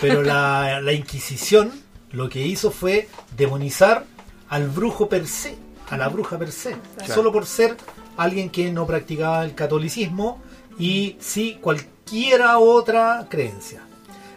[0.00, 1.72] Pero la, la Inquisición
[2.12, 4.04] lo que hizo fue demonizar
[4.48, 5.56] al brujo per se,
[5.90, 7.14] a la bruja per se, Claro.
[7.14, 7.76] solo por ser
[8.16, 10.40] alguien que no practicaba el catolicismo
[10.78, 13.82] y sí cualquiera otra creencia.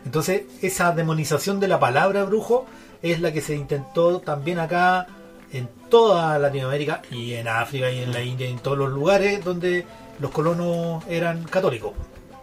[0.06, 2.66] Entonces, esa demonización de la palabra brujo
[3.02, 5.08] es la que se intentó también acá
[5.52, 9.44] en toda Latinoamérica y en África y en la India y en todos los lugares
[9.44, 9.86] donde
[10.20, 11.92] los colonos eran católicos.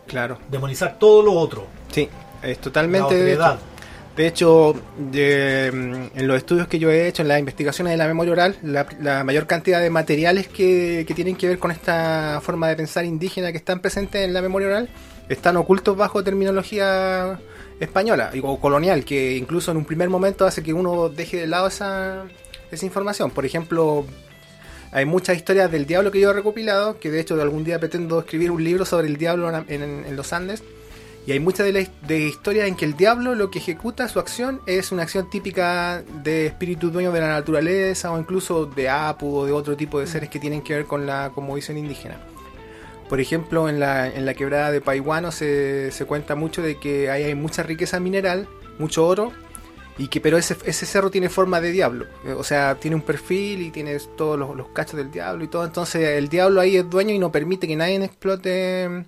[0.07, 1.67] Claro, Demonizar todo lo otro.
[1.91, 2.09] sí,
[2.43, 3.07] es La totalmente...
[3.07, 3.59] otredad.
[4.17, 7.97] De hecho, de, mm, en los estudios que yo he hecho, en las investigaciones de
[7.97, 11.71] la memoria oral, la, la mayor cantidad de materiales que, que tienen que ver con
[11.71, 14.91] esta forma de pensar indígena que están presentes en la memoria oral
[15.31, 17.41] están ocultos bajo terminología
[17.81, 21.69] española o colonial, que incluso en un primer momento hace que uno deje de lado
[21.69, 22.25] esa,
[22.71, 23.31] esa información.
[23.31, 24.05] Por ejemplo,
[24.93, 28.21] hay muchas historias del diablo que yo he recopilado, que de hecho algún día pretendo
[28.21, 30.63] escribir un libro sobre el diablo en, los Andes.
[31.27, 34.93] Y hay muchas de, historias en que el diablo lo que ejecuta su acción es
[34.93, 39.53] una acción típica de espíritu dueño de la naturaleza o incluso de Apu o de
[39.53, 42.19] otro tipo de seres que tienen que ver con la cosmovisión indígena.
[43.09, 47.09] Por ejemplo, en la, en la quebrada de Paihuano se, se cuenta mucho de que
[47.09, 48.47] ahí hay mucha riqueza mineral,
[48.79, 49.33] mucho oro,
[49.99, 52.07] y que pero ese, ese cerro tiene forma de diablo.
[52.25, 55.49] Eh, O sea, tiene un perfil y tiene todos los, los cachos del diablo y
[55.49, 55.65] todo.
[55.65, 59.05] Entonces el diablo ahí es dueño y no permite que nadie explote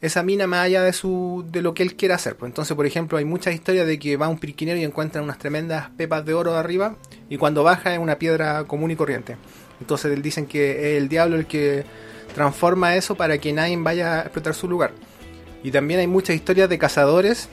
[0.00, 2.36] esa mina más allá de su de lo que él quiera hacer.
[2.36, 5.38] Pues entonces, por ejemplo, hay muchas historias de que va un pirquinero y encuentra unas
[5.38, 6.96] tremendas pepas de oro de arriba
[7.30, 9.36] y cuando baja es una piedra común y corriente.
[9.80, 11.84] Entonces dicen que es el diablo el que
[12.34, 14.92] transforma eso para que nadie vaya a explotar su lugar.
[15.62, 17.48] Y también hay muchas historias de cazadores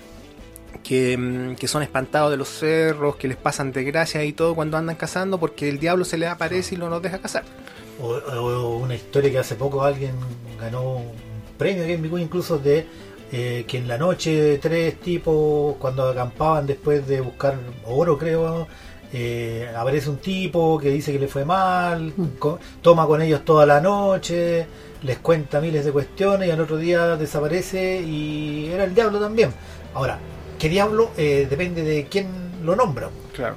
[0.83, 4.77] que, mm, que son espantados de los cerros, que les pasan desgracias y todo cuando
[4.77, 7.43] andan cazando porque el diablo se les aparece y no los deja cazar.
[8.01, 10.13] O, o una historia que hace poco alguien
[10.59, 11.11] ganó un
[11.57, 12.85] premio aquí en incluso de
[13.31, 17.55] eh, que en la noche tres tipos cuando acampaban después de buscar
[17.85, 18.67] oro creo
[19.11, 23.65] eh, aparece un tipo que dice que le fue mal co- toma con ellos toda
[23.65, 24.65] la noche
[25.03, 29.51] les cuenta miles de cuestiones y al otro día desaparece y era el diablo también
[29.93, 30.17] ahora
[30.63, 32.27] qué diablo Eh, depende de quién
[32.63, 33.55] lo nombra Claro,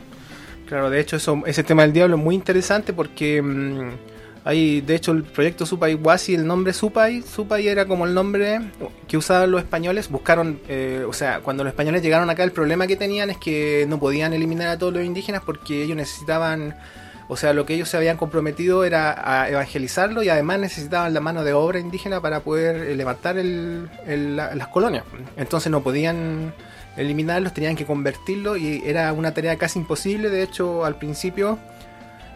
[0.69, 3.91] claro, de hecho eso, ese tema del diablo es muy interesante porque mm,
[4.45, 8.61] hay, de hecho el proyecto Supai Wasi, el nombre Supai, Supai era como el nombre
[9.09, 12.87] que usaban los españoles, buscaron, eh, o sea, cuando los españoles llegaron acá el problema
[12.89, 16.77] que tenían es que no podían eliminar a todos los indígenas porque ellos necesitaban,
[17.29, 21.21] o sea, lo que ellos se habían comprometido era a evangelizarlo y además necesitaban la
[21.21, 25.05] mano de obra indígena para poder eh, levantar el- el- la- las colonias.
[25.37, 26.53] Entonces no podían
[26.97, 30.31] eliminarlos, tenían que convertirlos y era una tarea casi imposible.
[30.31, 31.59] De hecho, al principio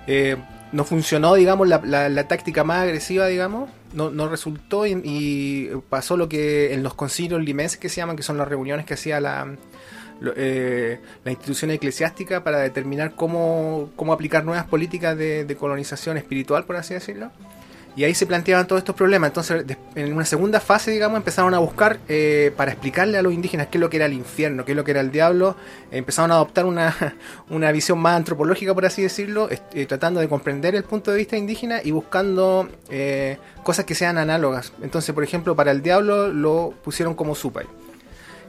[0.07, 0.37] eh,
[0.73, 5.71] no funcionó, digamos, la, la- la táctica más agresiva, digamos, no, no resultó y, y
[5.89, 8.95] pasó lo que en los concilios limenses que se llaman, que son las reuniones que
[8.95, 9.49] hacía la,
[10.37, 16.65] eh, la institución eclesiástica para determinar cómo, cómo aplicar nuevas políticas de, de colonización espiritual,
[16.65, 17.31] por así decirlo.
[17.97, 19.31] Y ahí se planteaban todos estos problemas.
[19.31, 19.65] Entonces,
[19.95, 23.79] en una segunda fase, digamos, empezaron a buscar eh, para explicarle a los indígenas qué
[23.79, 25.57] es lo que era el infierno, qué es lo que era el diablo.
[25.91, 26.95] Empezaron a adoptar una,
[27.51, 31.37] una visión más antropológica, por así decirlo, eh, tratando de comprender el punto de vista
[31.37, 34.73] indígena y buscando eh, cosas que sean análogas.
[34.83, 37.67] Entonces, por ejemplo, para el diablo lo pusieron como supay.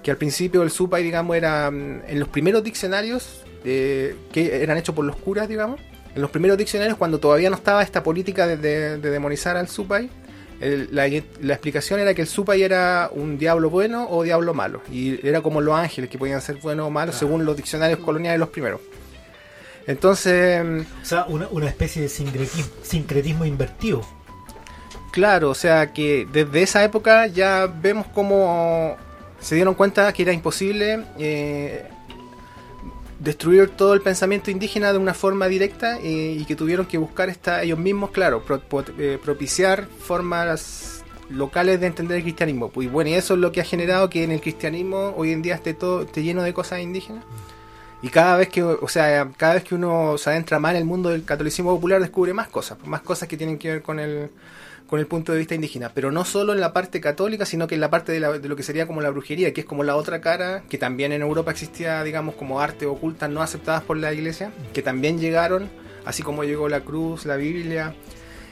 [0.03, 4.77] Que al principio el supay, digamos, era mm, en los primeros diccionarios eh, que eran
[4.77, 5.79] hechos por los curas, digamos.
[6.15, 9.67] En los primeros diccionarios, cuando todavía no estaba esta política de, de- de demonizar al
[9.69, 10.09] supay,
[10.59, 11.07] el- la,
[11.41, 14.81] la explicación era que el supay era un diablo bueno o diablo malo.
[14.91, 18.39] Y era como los ángeles que podían ser buenos o malos según los diccionarios coloniales
[18.39, 18.81] los primeros.
[19.87, 20.61] Entonces,
[21.01, 24.01] o sea una, una especie de sincretismo, sincretismo invertido
[25.11, 28.95] Claro, o sea que desde esa época ya vemos cómo
[29.41, 31.83] se dieron cuenta que era imposible eh,
[33.23, 37.29] destruir todo el pensamiento indígena de una forma directa eh, y que tuvieron que buscar
[37.29, 38.61] esta, ellos mismos, claro, pro-
[38.97, 42.69] eh, propiciar formas locales de entender el cristianismo.
[42.69, 45.41] Pues bueno, y eso es lo que ha generado que en el cristianismo hoy en
[45.43, 47.23] día esté todo esté lleno de cosas indígenas.
[48.01, 50.85] Y cada vez que, o sea, cada vez que uno se adentra más en el
[50.85, 54.31] mundo del catolicismo popular descubre más cosas, más cosas que tienen que ver con el
[54.91, 57.75] con el punto de vista indígena, pero no solo en la parte católica, sino que
[57.75, 59.83] en la parte de, la- de lo que sería como la brujería, que es como
[59.85, 63.95] la otra cara, que también en Europa existía, digamos, como arte ocultas no aceptadas por
[63.97, 65.69] la iglesia, que también llegaron,
[66.03, 67.95] así como llegó la cruz, la Biblia,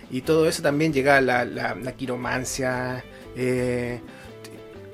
[0.10, 3.04] y todo eso también llega la, la, la quiromancia,
[3.36, 4.00] eh,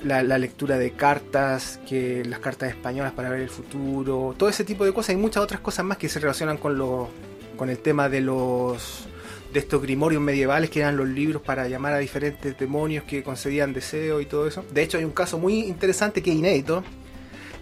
[0.04, 4.64] la, la lectura de cartas, que las cartas españolas para ver el futuro, todo ese
[4.64, 7.08] tipo de cosas y muchas otras cosas más que se relacionan con lo,
[7.56, 9.08] con el tema de los
[9.56, 13.72] de estos grimorios medievales que eran los libros para llamar a diferentes demonios que concedían
[13.72, 14.66] deseo y todo eso.
[14.74, 16.84] De hecho hay un caso muy interesante que es inédito,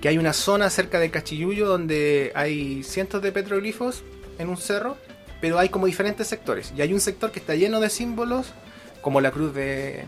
[0.01, 4.03] que hay una zona cerca de Cachiyuyo donde hay cientos de petroglifos
[4.39, 4.97] en un cerro,
[5.39, 6.73] pero hay como diferentes sectores.
[6.75, 8.53] Y hay un sector que está lleno de símbolos,
[9.01, 10.05] como la cruz de...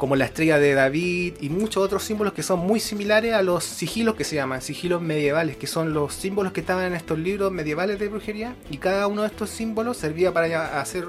[0.00, 3.64] como la estrella de David y muchos otros símbolos que son muy similares a los
[3.64, 7.52] sigilos que se llaman, sigilos medievales, que son los símbolos que estaban en estos libros
[7.52, 8.56] medievales de brujería.
[8.70, 11.04] Y cada uno de estos símbolos servía para hacer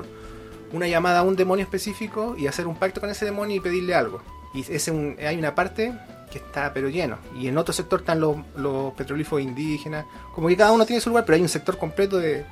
[0.74, 3.96] una llamada a un demonio específico y hacer un pacto con ese demonio y pedirle
[3.96, 4.22] algo.
[4.54, 5.94] Y ese un- hay una parte
[6.30, 7.18] que está pero lleno.
[7.39, 10.06] Y en otro sector están los, los petrolíferos indígenas.
[10.36, 12.46] Como que cada uno tiene su lugar, pero hay un sector completo de,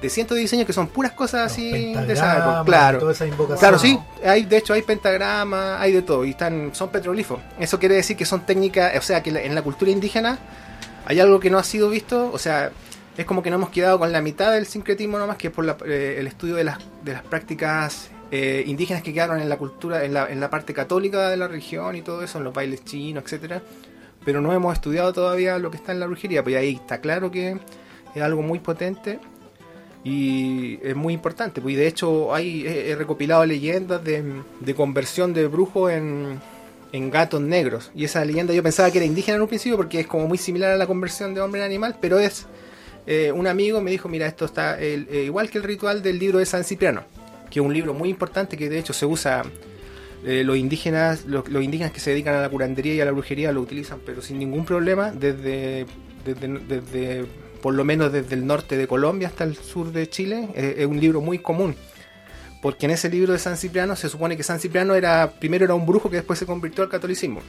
[0.00, 1.70] de cientos de diseños que son puras cosas Los así
[2.06, 2.64] de esa época.
[2.64, 2.98] Claro.
[3.60, 7.42] Claro, sí, hay, de hecho hay pentagramas, hay de todo, y están, son petrolíferos.
[7.58, 10.38] Eso quiere decir que son técnicas, o sea, que en la cultura indígena
[11.06, 12.70] hay algo que no ha sido visto, o sea,
[13.16, 15.64] es como que no hemos quedado con la mitad del sincretismo nomás, que es por
[15.64, 19.58] la- eh, el estudio de las, de las prácticas eh, indígenas que quedaron en la
[19.58, 22.54] cultura, en la, en la parte católica de la religión y todo eso, en los
[22.54, 23.60] bailes chinos, etcétera
[24.24, 27.30] Pero no hemos estudiado todavía lo que está en la brujería, pues ahí está claro
[27.32, 27.58] que
[28.14, 29.18] es algo muy potente
[30.04, 31.60] y es muy importante.
[31.60, 34.22] Pues, y de hecho, hay, he, recopilado leyendas de,
[34.60, 36.40] de conversión de brujos en,
[36.92, 37.90] en gatos negros.
[37.94, 40.38] Y esa leyenda yo pensaba que era indígena en un principio porque es como muy
[40.38, 42.46] similar a la conversión de hombre en animal, pero es.
[43.06, 46.18] eh, un amigo me dijo: Mira, esto está el- eh, igual que el ritual del
[46.18, 47.02] libro de San Cipriano,
[47.50, 49.42] que es un libro muy importante que de hecho se usa.
[50.24, 53.10] eh, los indígenas los, los indígenas que se dedican a la curandería y a la
[53.10, 55.86] brujería lo utilizan pero sin ningún problema desde,
[56.26, 57.24] desde
[57.62, 60.86] por lo menos desde el norte de Colombia hasta el sur de Chile eh, es
[60.86, 61.74] un libro muy común
[62.62, 65.74] porque en ese libro de San Cipriano se supone que San Cipriano era primero era
[65.74, 67.40] un brujo que después se convirtió al catolicismo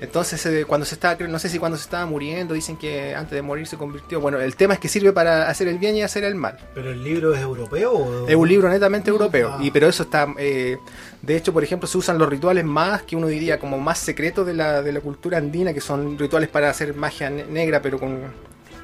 [0.00, 3.32] entonces eh, cuando se estaba no sé si cuando se estaba muriendo dicen que antes
[3.32, 6.02] de morir se convirtió bueno el tema es que sirve para hacer el bien y
[6.02, 8.26] hacer el mal ¿Pero el libro es europeo o...?
[8.28, 9.58] es un libro netamente europeo, Ah.
[9.62, 10.78] y pero eso está, eh,
[11.20, 14.46] de hecho, por ejemplo, se usan los rituales más que uno diría como más secretos
[14.46, 17.98] de la, de la cultura andina, que son rituales para hacer magia ne- negra, pero
[17.98, 18.20] con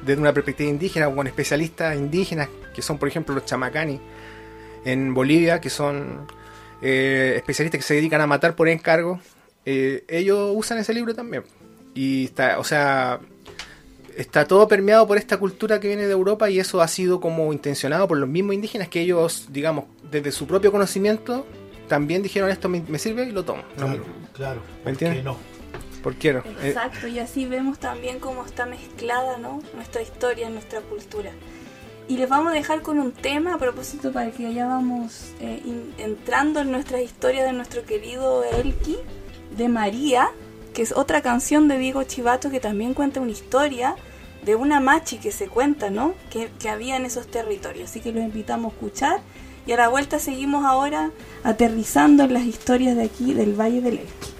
[0.07, 3.99] desde una perspectiva indígena o con especialistas indígenas, que son, por ejemplo, los chamacani
[4.85, 6.25] en Bolivia, que son
[6.81, 9.19] eh, especialistas que se dedican a matar por encargo.
[9.65, 11.43] Eh, ellos usan ese libro también.
[11.93, 13.19] Y está, o sea,
[14.15, 17.51] está todo permeado por esta cultura que viene de Europa y eso ha sido como
[17.51, 21.45] intencionado por los mismos indígenas que ellos, digamos, desde su propio conocimiento,
[21.89, 23.63] también dijeron esto me, me sirve y lo tomo.
[23.77, 24.03] No, Claro,
[24.33, 24.61] claro.
[24.85, 24.91] ¿Me
[26.01, 26.43] ¿Por qué no?
[26.63, 29.61] Exacto, y así vemos también cómo está mezclada ¿no?
[29.73, 31.31] nuestra historia, nuestra cultura.
[32.07, 35.61] Y les vamos a dejar con un tema a propósito para que ya vamos eh,
[35.97, 38.97] entrando en nuestra historia de nuestro querido Elki,
[39.57, 40.29] de María,
[40.73, 43.95] que es otra canción de Diego Chivato que también cuenta una historia
[44.43, 46.13] de una machi que se cuenta, ¿no?
[46.29, 47.89] Que, que había en esos territorios.
[47.89, 49.19] Así que los invitamos a escuchar.
[49.65, 51.11] Y a la vuelta seguimos ahora
[51.43, 54.36] aterrizando en las historias de aquí del Valle del Elqui.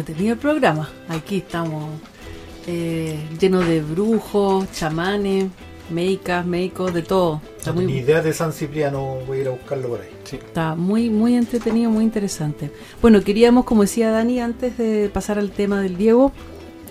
[0.00, 0.88] Entretenido el programa.
[1.08, 1.84] Aquí estamos
[2.66, 5.46] eh, llenos de brujos, chamanes,
[5.90, 7.40] meicas, meicos, de todo.
[7.58, 10.08] Está No muy, idea de San Cipriano, voy a ir a buscarlo por ahí.
[10.32, 12.70] Está muy, muy entretenido, muy interesante.
[13.02, 16.32] Bueno, queríamos, como decía Dani, antes de pasar al tema del Diego,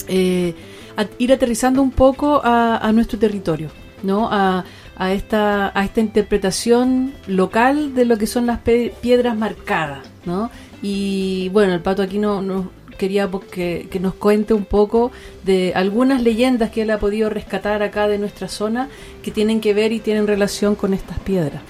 [0.07, 0.53] eh,
[0.97, 3.69] a- ir aterrizando un poco a, a nuestro territorio,
[4.03, 4.27] ¿no?
[4.29, 4.65] A,
[4.97, 10.51] a esta, a esta interpretación local de lo que son las piedras marcadas, ¿no?
[10.81, 12.69] Y bueno, el Pato aquí no, no
[12.99, 15.11] quería pues, que, nos cuente un poco
[15.43, 18.89] de algunas leyendas que él ha podido rescatar acá de nuestra zona
[19.23, 21.63] que tienen que ver y tienen relación con estas piedras.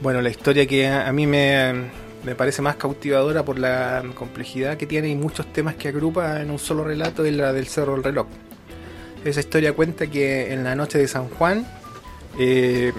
[0.00, 1.90] Bueno, la historia que a a mí me,
[2.24, 6.50] me parece más cautivadora por la complejidad que tiene y muchos temas que agrupa en
[6.50, 8.26] un solo relato es la del Cerro del Reloj.
[9.24, 11.66] Esa historia cuenta que en la noche de San Juan,
[12.38, 12.92] eh,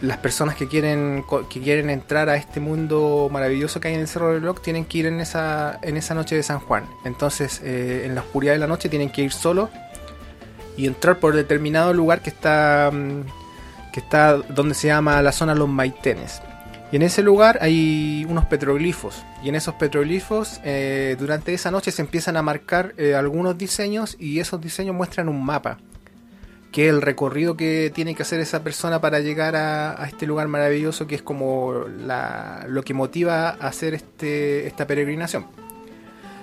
[0.00, 4.08] las personas que quieren, que quieren entrar a este mundo maravilloso que hay en el
[4.08, 6.84] Cerro del Reloj tienen que ir en esa, en esa noche de San Juan.
[7.04, 9.70] Entonces, eh, en la oscuridad de la noche tienen que ir solos
[10.76, 12.90] y entrar por determinado lugar que está...
[12.92, 13.22] mm,
[13.94, 16.42] que está donde se llama la zona Los Maitenes.
[16.90, 19.24] Y en ese lugar hay unos petroglifos.
[19.42, 24.16] Y en esos petroglifos, eh, durante esa noche se empiezan a marcar eh, algunos diseños
[24.18, 25.78] y esos diseños muestran un mapa.
[26.74, 31.06] Que el recorrido que tiene que hacer esa persona para llegar a, este lugar maravilloso
[31.06, 35.46] que es como la- lo que motiva a hacer este, esta peregrinación.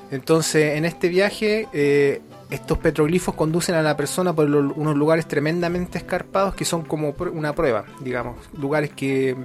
[0.09, 5.97] Entonces, en este viaje, eh, estos petroglifos conducen a la persona por unos lugares tremendamente
[5.97, 8.37] escarpados que son como una prueba, digamos.
[8.57, 9.35] Lugares que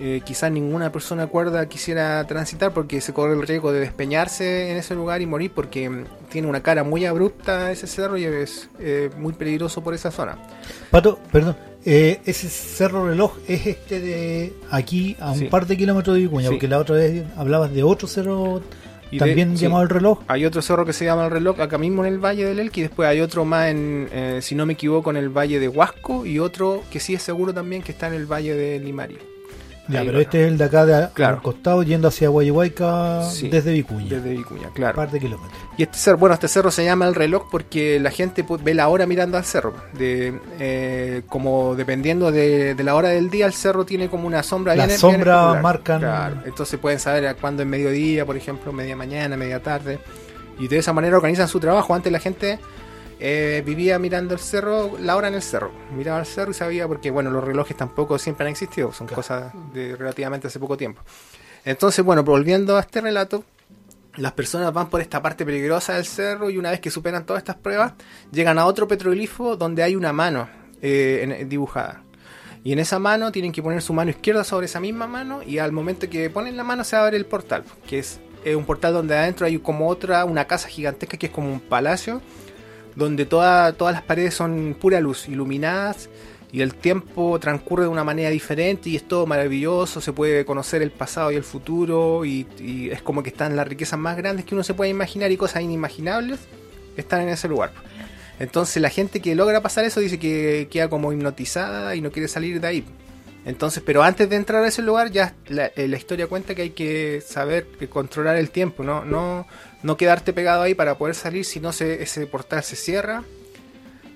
[0.00, 4.76] eh, quizás ninguna persona cuerda quisiera transitar porque se corre el riesgo de despeñarse en
[4.76, 8.68] ese lugar y morir porque mm, tiene una cara muy abrupta ese cerro y es
[8.78, 10.36] eh, muy peligroso por esa zona.
[10.90, 15.44] Pato, perdón, eh, ese cerro reloj es este de aquí a un Sí.
[15.46, 16.54] par de kilómetros de Vicuña, Sí.
[16.54, 18.62] porque la otra vez hablabas de otro cerro
[19.10, 19.64] Y de- también sí.
[19.64, 20.20] llamado el reloj.
[20.28, 22.80] Hay otro cerro que se llama el reloj acá mismo en el Valle del Elqui,
[22.80, 25.68] y después hay otro más en, eh, si no me equivoco, en el Valle de
[25.68, 29.18] Huasco y otro que sí es seguro también que está en el Valle de Limarí.
[29.88, 30.22] Ya, Ahí pero va.
[30.22, 31.36] este es el de acá de Claro.
[31.36, 33.48] al costado yendo hacia Guayahuayca Sí.
[33.48, 34.08] desde Vicuña.
[34.10, 34.94] Desde Vicuña, claro.
[34.94, 35.52] par de kilómetros.
[35.76, 38.88] Y este cerro, bueno, este cerro se llama el reloj porque la gente ve la
[38.88, 39.74] hora mirando al cerro.
[39.98, 44.42] De, eh, como dependiendo de, de la hora del día, el cerro tiene como una
[44.44, 44.76] sombra.
[44.76, 48.94] Las bien sombras marcan- Claro, entonces pueden saber a cuándo es mediodía, por ejemplo, media
[48.94, 49.98] mañana, media tarde.
[50.60, 51.92] Y de esa manera organizan su trabajo.
[51.94, 52.60] Antes la gente
[53.24, 55.70] eh, vivía mirando el cerro, la hora en el cerro.
[55.96, 59.52] Miraba el cerro y sabía, porque bueno, los relojes tampoco siempre han existido, son cosas
[59.72, 61.02] de relativamente hace poco tiempo.
[61.64, 63.44] Entonces, bueno, volviendo a este relato,
[64.16, 67.42] las personas van por esta parte peligrosa del cerro y una vez que superan todas
[67.42, 67.92] estas pruebas,
[68.32, 70.48] llegan a otro petroglifo donde hay una mano
[70.80, 72.02] eh, dibujada.
[72.64, 75.58] Y en esa mano tienen que poner su mano izquierda sobre esa misma mano y
[75.58, 78.92] al momento que ponen la mano se abre el portal, que es eh, un portal
[78.92, 82.20] donde adentro hay como otra, una casa gigantesca que es como un palacio,
[82.96, 86.08] donde toda- todas las paredes son pura luz, iluminadas
[86.52, 90.82] y el tiempo transcurre de una manera diferente y es todo maravilloso, se puede conocer
[90.82, 94.44] el pasado y el futuro y, y es como que están las riquezas más grandes
[94.44, 96.40] que uno se puede imaginar y cosas inimaginables
[96.96, 97.72] están en ese lugar.
[98.38, 102.28] Entonces la gente que logra pasar eso dice que queda como hipnotizada y no quiere
[102.28, 102.84] salir de ahí.
[103.44, 106.62] Entonces, pero antes de entrar a ese lugar ya la, eh, la historia cuenta que
[106.62, 109.46] hay que saber que controlar el tiempo, no, no,
[109.82, 113.24] no quedarte pegado ahí para poder salir, si no se, ese portal se cierra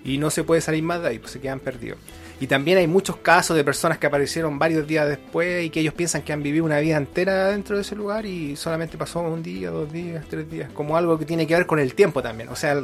[0.05, 1.99] y no se puede salir más de ahí, pues se quedan perdidos.
[2.39, 5.95] Y también hay muchos casos de personas que aparecieron varios días después y que ellos
[5.95, 9.43] piensan que han vivido una vida entera dentro de ese lugar y solamente pasó un
[9.43, 12.51] día, dos días, tres días, como algo que tiene que ver con el tiempo también.
[12.51, 12.81] O sea,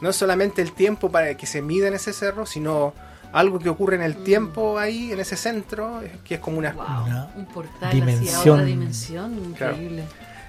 [0.00, 2.94] no es solamente el tiempo para que se mide en ese cerro, sino
[3.32, 6.72] algo que ocurre en el tiempo ahí, en ese centro, que es como una...
[6.72, 8.54] Wow, Una un portal hacia dimensión.
[8.54, 9.72] otra dimensión, Claro.
[9.74, 10.04] increíble.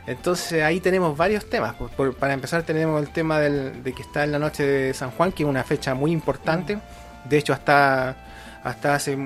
[0.05, 1.75] Entonces ahí tenemos varios temas.
[1.75, 4.93] Por- por- para empezar tenemos el tema del- de que está en la noche de
[4.93, 6.77] San Juan, que es una fecha muy importante.
[7.25, 8.15] De hecho, hasta,
[8.63, 9.17] hasta, hace,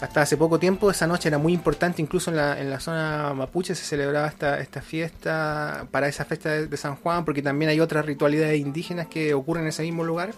[0.00, 2.00] hasta hace poco tiempo esa noche era muy importante.
[2.00, 6.48] Incluso en la, en la zona mapuche se celebraba esta, esta fiesta para esa fecha
[6.50, 10.04] de, de San Juan, porque también hay otras ritualidades indígenas que ocurren en ese mismo
[10.04, 10.30] lugar.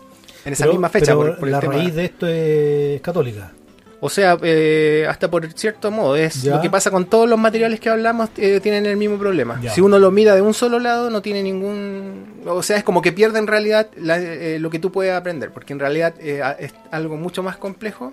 [0.46, 1.06] En esa Pero- misma fecha.
[1.06, 3.52] pero por- por el la raíz de esto es católica.
[3.98, 6.56] o sea, eh, hasta por cierto modo, es Ya.
[6.56, 9.58] lo que pasa con todos los materiales que hablamos, eh, tienen el mismo problema.
[9.62, 9.72] Ya.
[9.72, 12.42] Si uno lo mira de un solo lado, no tiene ningún...
[12.46, 15.50] O sea, es como que pierde en realidad la- eh, lo que tú puedes aprender,
[15.50, 18.12] porque en realidad eh, es algo mucho más complejo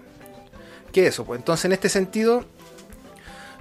[0.91, 1.25] que eso.
[1.25, 1.39] Pues.
[1.39, 2.45] Entonces, en este sentido,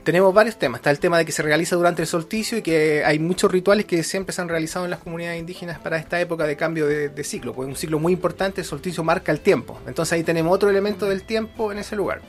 [0.05, 0.81] tenemos varios temas.
[0.81, 3.87] Está el tema de que se realiza durante el solsticio y que hay muchos rituales
[3.87, 7.09] que siempre se han realizado en las comunidades indígenas para esta época de cambio de,
[7.09, 7.55] de ciclo.
[7.55, 9.81] Pues un ciclo muy importante, el solsticio marca el tiempo.
[9.87, 12.21] Entonces ahí tenemos otro elemento del tiempo en ese lugar.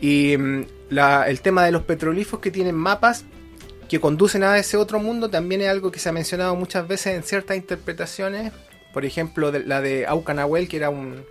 [0.00, 0.66] Y mm,
[1.26, 3.24] el tema de los petroglifos que tienen mapas
[3.88, 7.14] que conducen a ese otro mundo también es algo que se ha mencionado muchas veces
[7.14, 8.52] en ciertas interpretaciones.
[8.92, 11.24] Por ejemplo, la de Aucanahuel, que era un,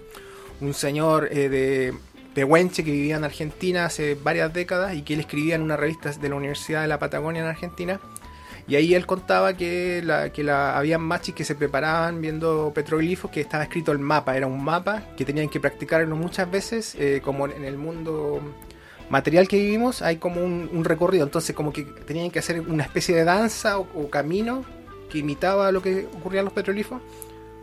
[0.60, 1.94] un señor eh, de
[2.38, 6.12] Pehuenche que vivía en Argentina hace varias décadas y que él escribía en una revista
[6.12, 8.00] de la Universidad de la Patagonia en Argentina.
[8.68, 10.04] Y ahí él contaba que,
[10.36, 14.38] que la, habían machis que se preparaban viendo petroglifos, que estaba escrito el mapa.
[14.38, 18.40] Era un mapa que tenían que practicarlo muchas veces, eh, como en el mundo
[19.10, 21.24] material que vivimos, hay como un, recorrido.
[21.24, 24.64] Entonces, como que tenían que hacer una especie de danza o, o camino
[25.10, 27.02] que imitaba lo que ocurría en los petroglifos.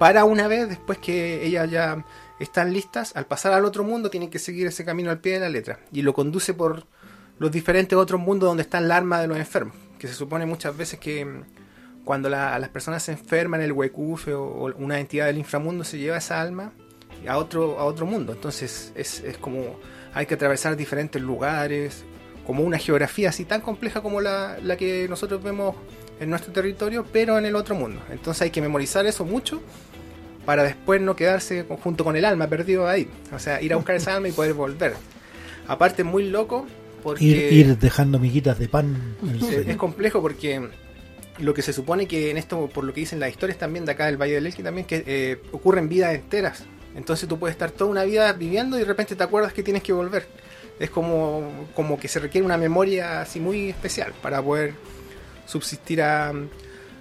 [0.01, 2.05] Para una vez, después que ellas ya
[2.41, 5.41] están listas, al pasar al otro mundo, tienen que seguir ese camino al pie de
[5.41, 5.81] la letra.
[5.93, 6.87] Y lo conduce por
[7.39, 9.75] los diferentes otros mundos donde está el alma de los enfermos.
[9.99, 11.43] Que se supone muchas veces que mm,
[12.05, 15.99] cuando la- las personas se enferman, el huecufe o, o una entidad del inframundo se
[15.99, 16.73] lleva esa alma
[17.29, 18.33] a otro, a otro mundo.
[18.33, 19.79] Entonces es, es como
[20.13, 22.05] hay que atravesar diferentes lugares,
[22.47, 25.75] como una geografía así tan compleja como la, la que nosotros vemos
[26.21, 28.01] en nuestro territorio, pero en el otro mundo.
[28.11, 29.63] Entonces hay que memorizar eso mucho
[30.45, 33.09] para después no quedarse junto con el alma perdido ahí.
[33.33, 34.95] O sea, ir a buscar esa alma y poder volver.
[35.67, 36.67] Aparte, muy loco
[37.03, 37.25] porque...
[37.25, 39.17] Ir, ir dejando miguitas de pan
[39.67, 40.69] es complejo porque
[41.39, 43.93] lo que se supone que en esto, por lo que dicen las historias también de
[43.93, 46.65] acá del Valle del Elqui también, que eh, ocurren vidas enteras.
[46.95, 49.83] Entonces tú puedes estar toda una vida viviendo y de repente te acuerdas que tienes
[49.83, 50.27] que volver.
[50.79, 54.75] Es como, como que se requiere una memoria así muy especial para poder
[55.47, 56.33] subsistir a,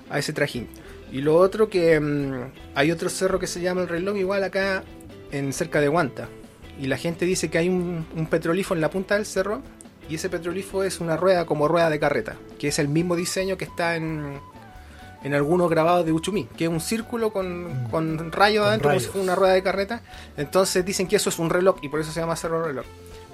[0.10, 0.68] a ese trajín.
[1.14, 4.84] Y lo otro que mm, hay otro cerro que se llama el reloj igual acá
[5.32, 6.28] en cerca de Guanta.
[6.82, 9.62] Y la gente dice que hay un, un petrolifo en la punta del cerro
[10.10, 13.56] y ese petrolifo es una rueda como rueda de carreta, que es el mismo diseño
[13.58, 14.40] que está en,
[15.24, 19.00] en algunos grabados de Uchumí, que es un círculo con, con rayos Con adentro como
[19.00, 20.02] si fuera una rueda de carreta.
[20.36, 22.86] Entonces dicen que eso es un reloj y por eso se llama cerro reloj.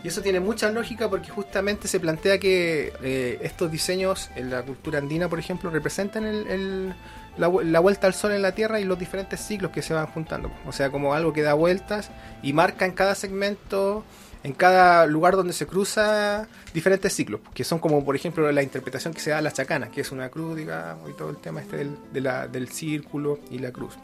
[0.03, 4.61] Y eso tiene mucha lógica porque justamente se plantea que eh, estos diseños en la
[4.63, 6.93] cultura andina, por ejemplo, representan el- el-
[7.39, 10.05] la, la vuelta al sol en la Tierra y los diferentes ciclos que se van
[10.07, 10.51] juntando.
[10.67, 12.11] O sea, como algo que da vueltas
[12.43, 14.03] y marca en cada segmento,
[14.43, 19.13] en cada lugar donde se cruza diferentes ciclos, que son como, por ejemplo, la interpretación
[19.13, 21.61] que se da a las chacanas, que es una cruz, digamos, y todo el tema
[21.61, 23.95] este del, de la- del círculo y la cruz.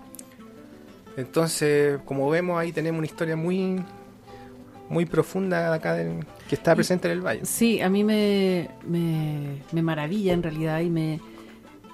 [1.18, 3.82] Entonces, como vemos, ahí tenemos una historia muy
[4.88, 7.44] muy profunda acá del- que está presente en el valle.
[7.46, 11.20] Sí, a mí me, me, me maravilla en realidad y me,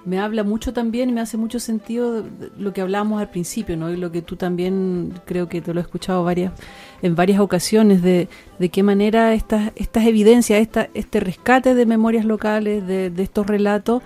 [0.06, 2.24] me habla mucho también y me hace mucho sentido
[2.58, 3.91] lo que hablábamos al principio, ¿no?
[3.91, 6.54] Y lo que tú también creo que te lo he escuchado varias,
[7.04, 8.28] en varias ocasiones de,
[8.58, 14.02] de qué manera estas, estas evidencias, esta, este rescate de memorias locales, de, estos relatos,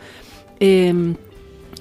[0.60, 0.94] eh,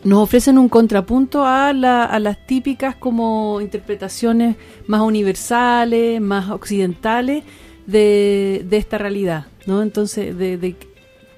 [0.04, 4.56] nos ofrecen un contrapunto a, la- a las típicas como interpretaciones
[4.86, 7.42] más universales, más occidentales
[7.86, 9.82] de, de esta realidad, ¿no?
[9.82, 10.56] Entonces, de,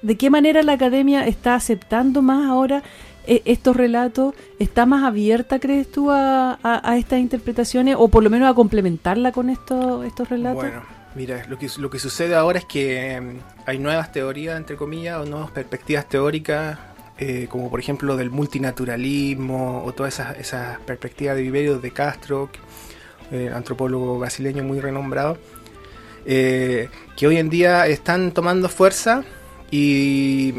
[0.01, 2.83] de qué manera la academia está aceptando más ahora
[3.25, 4.33] eh, estos relatos?
[4.59, 6.57] ¿Está más abierta, crees tú, a,
[6.97, 10.63] estas interpretaciones o por lo menos a complementarla con estos estos relatos?
[10.63, 10.83] Bueno,
[11.15, 15.17] mira, lo que, lo que sucede ahora es que mm, hay nuevas teorías, entre comillas,
[15.19, 16.77] o nuevas perspectivas teóricas,
[17.19, 22.49] eh, como por ejemplo del multinaturalismo, o todas esas, esas perspectivas de Viverio de Castro,
[23.31, 25.37] eh, antropólogo brasileño muy renombrado,
[26.25, 29.23] eh, que hoy en día están tomando fuerza
[29.71, 30.53] y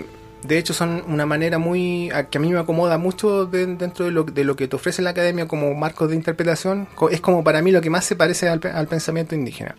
[0.45, 4.05] de hecho son una manera muy a- que a mí me acomoda mucho de- dentro
[4.05, 7.43] de lo, de lo que te ofrece la academia como marcos de interpretación es como
[7.43, 9.75] para mí lo que más se parece al, pe- al pensamiento indígena.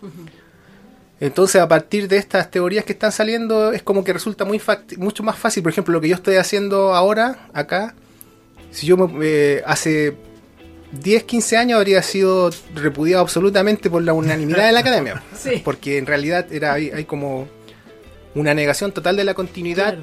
[1.18, 4.60] Entonces a partir de estas teorías que están saliendo es como que resulta muy
[4.96, 5.62] mucho más fácil.
[5.62, 7.94] Por ejemplo lo que yo estoy haciendo ahora acá
[8.70, 10.14] si yo me- eh, hace
[10.92, 15.22] 10, 15 años habría sido repudiado absolutamente por la unanimidad de la academia.
[15.36, 15.60] Sí.
[15.64, 17.48] porque en realidad era hay, hay como
[18.34, 20.02] una negación total de la continuidad Claro.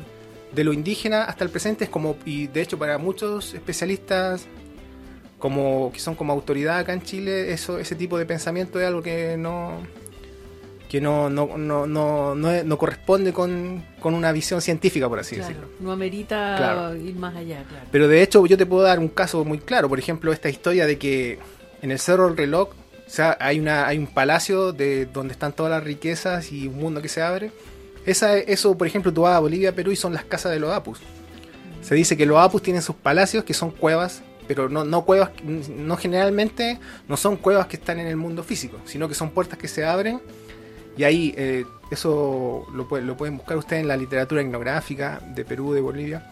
[0.53, 4.45] de lo indígena hasta el presente es como y de hecho para muchos especialistas
[5.39, 9.01] como que son como autoridad acá en Chile eso ese tipo de pensamiento es algo
[9.03, 9.81] que no
[10.89, 15.19] que no no, no, no, no, es- no corresponde con, con una visión científica por
[15.19, 16.95] así Claro, decirlo no amerita Claro.
[16.95, 17.85] ir más allá, claro.
[17.91, 20.85] pero de hecho yo te puedo dar un caso muy claro, por ejemplo esta historia
[20.87, 21.39] de que
[21.81, 22.69] en el Cerro del Reloj
[23.05, 26.75] o sea, hay, una, hay un palacio de donde están todas las riquezas y un
[26.77, 27.51] mundo que se abre.
[28.07, 30.71] Esa, eso, por ejemplo, tú vas a Bolivia, Perú y son las casas de los
[30.71, 30.99] Apus.
[31.81, 35.31] Se dice que los Apus tienen sus palacios que son cuevas, pero no, no cuevas,
[35.43, 39.59] no generalmente no son cuevas que están en el mundo físico, sino que son puertas
[39.59, 40.21] que se abren
[40.97, 45.73] y ahí eh, eso lo, lo pueden buscar ustedes en la literatura etnográfica de Perú,
[45.73, 46.31] de Bolivia.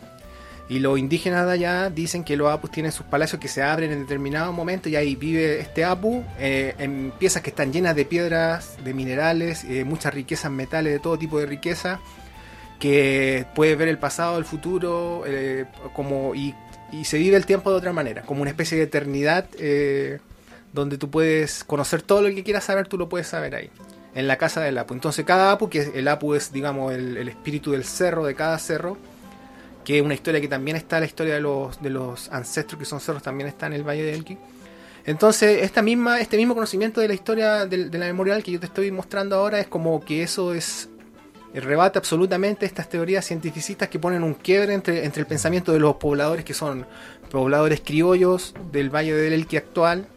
[0.67, 3.91] Y los indígenas de allá dicen que los apus tienen sus palacios que se abren
[3.91, 8.05] en determinado momento y ahí vive este apu eh, en piezas que están llenas de
[8.05, 11.99] piedras, de minerales, eh, muchas riquezas metales, de todo tipo de riqueza.
[12.79, 16.53] que puedes ver el pasado, el futuro, eh, como y,
[17.03, 20.19] se vive el tiempo de otra manera, como una especie de eternidad eh,
[20.71, 23.69] donde tú puedes conocer todo lo que quieras saber, tú lo puedes saber ahí,
[24.13, 24.93] en la casa del Apu.
[24.93, 28.97] Entonces cada Apu, que el Apu es digamos el espíritu del cerro, de cada cerro,
[29.85, 32.85] que es una historia que también está, la historia de los, de los ancestros que
[32.85, 34.37] son cerros, también está en el Valle de Elqui.
[35.05, 38.65] Entonces, esta misma, este mismo conocimiento de la historia de, la memorial que yo te
[38.65, 40.89] estoy mostrando ahora es como que eso es
[41.53, 45.95] rebate absolutamente estas teorías cientificistas que ponen un quiebre entre, entre el pensamiento de los
[45.95, 46.85] pobladores que son
[47.31, 50.07] pobladores criollos del Valle del Elqui actual,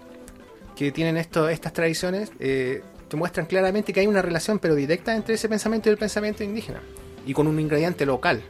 [0.74, 5.14] que tienen esto, estas tradiciones, eh, te muestran claramente que hay una relación pero directa
[5.14, 6.80] entre ese pensamiento y el pensamiento indígena,
[7.26, 8.42] y con un ingrediente local.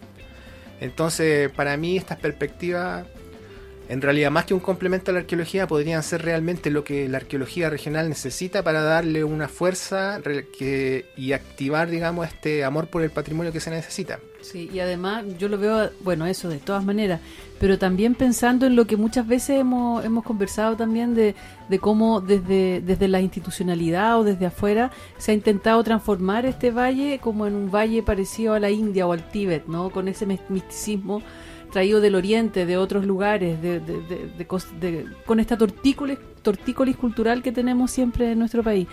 [0.80, 3.06] Entonces, para mí estas perspectivas,
[3.88, 7.18] en realidad más que un complemento a la arqueología, podrían ser realmente lo que la
[7.18, 10.20] arqueología regional necesita para darle una fuerza
[11.16, 14.20] y activar, digamos, este amor por el patrimonio que se necesita.
[14.50, 17.20] Sí, y además yo lo veo, bueno, eso de todas maneras,
[17.60, 21.34] pero también pensando en lo que muchas veces hemos, hemos conversado también de,
[21.68, 27.18] de cómo desde, desde la institucionalidad o desde afuera se ha intentado transformar este valle
[27.22, 29.90] como en un valle parecido a la India o al Tíbet, ¿no?
[29.90, 31.20] Con ese mis- misticismo
[31.70, 37.52] traído del oriente, de otros lugares, de, de- de- con esta tortícolis, tortícolis cultural que
[37.52, 38.88] tenemos siempre en nuestro país.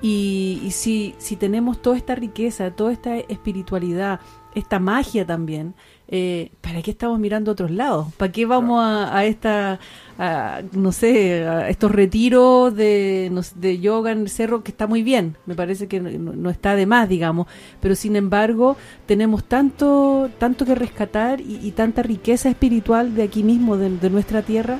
[0.00, 4.20] Y, y si, si tenemos toda esta riqueza, toda esta espiritualidad,
[4.54, 5.74] esta magia también,
[6.08, 8.12] eh, ¿para qué estamos mirando a otros lados?
[8.14, 9.80] ¿Para qué vamos a, a esta,
[10.18, 14.70] a, no sé, a estos retiros de, no sé, de yoga en el cerro que
[14.70, 15.36] está muy bien?
[15.46, 17.46] Me parece que no, no está de más, digamos,
[17.80, 18.76] pero sin embargo
[19.06, 24.10] tenemos tanto, tanto que rescatar y, y tanta riqueza espiritual de aquí mismo, de, de
[24.10, 24.78] nuestra tierra.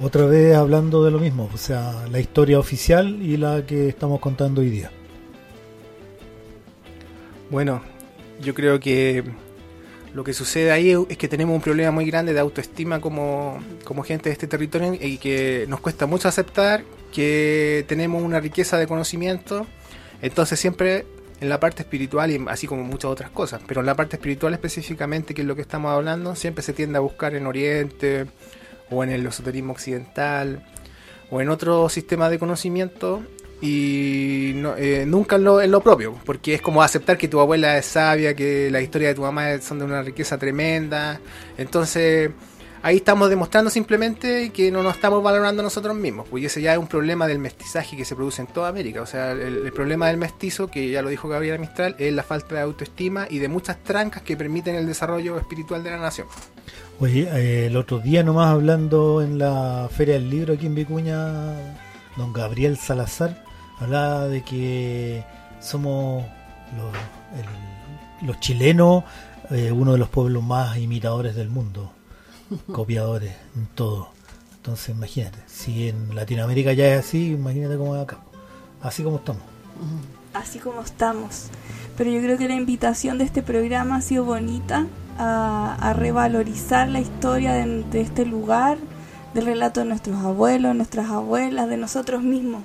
[0.00, 4.18] Otra vez hablando de lo mismo, o sea, la historia oficial y la que estamos
[4.20, 4.90] contando hoy día.
[7.50, 7.82] Bueno,
[8.44, 9.24] yo creo que
[10.14, 14.04] lo que sucede ahí es que tenemos un problema muy grande de autoestima como, como
[14.04, 18.86] gente de este territorio y que nos cuesta mucho aceptar que tenemos una riqueza de
[18.86, 19.66] conocimiento.
[20.22, 21.04] Entonces siempre
[21.40, 24.54] en la parte espiritual y así como muchas otras cosas, pero en la parte espiritual
[24.54, 28.26] específicamente, que es lo que estamos hablando, siempre se tiende a buscar en Oriente
[28.90, 30.64] o en el esoterismo occidental
[31.30, 33.22] o en otro sistema de conocimiento
[33.60, 37.40] y no- eh, nunca en lo, en lo propio, porque es como aceptar que tu
[37.40, 41.20] abuela es sabia, que la historia de tu mamá son de una riqueza tremenda.
[41.56, 42.30] Entonces,
[42.82, 46.78] ahí estamos demostrando simplemente que no nos estamos valorando nosotros mismos, pues ese ya es
[46.78, 49.00] un problema del mestizaje que se produce en toda América.
[49.00, 52.22] O sea, el, el problema del mestizo, que ya lo dijo Gabriela Mistral, es la
[52.22, 56.26] falta de autoestima y de muchas trancas que permiten el desarrollo espiritual de la nación.
[57.00, 61.74] Oye, eh, el otro día nomás hablando en la Feria del Libro aquí en Vicuña,
[62.16, 63.44] don Gabriel Salazar
[63.80, 65.24] hablaba de que
[65.60, 66.24] somos
[66.76, 66.94] los,
[67.40, 69.04] el- los chilenos
[69.50, 71.90] eh, uno de los pueblos más imitadores del mundo,
[72.72, 74.08] copiadores en todo.
[74.56, 78.18] Entonces imagínate, si en Latinoamérica ya es así, imagínate cómo es acá,
[78.82, 79.42] así como estamos.
[80.32, 81.48] así como estamos.
[81.98, 84.86] Pero yo creo que la invitación de este programa ha sido bonita
[85.18, 88.78] a, a revalorizar la historia de, de este lugar,
[89.34, 92.62] del relato de nuestros abuelos, nuestras abuelas, de nosotros mismos.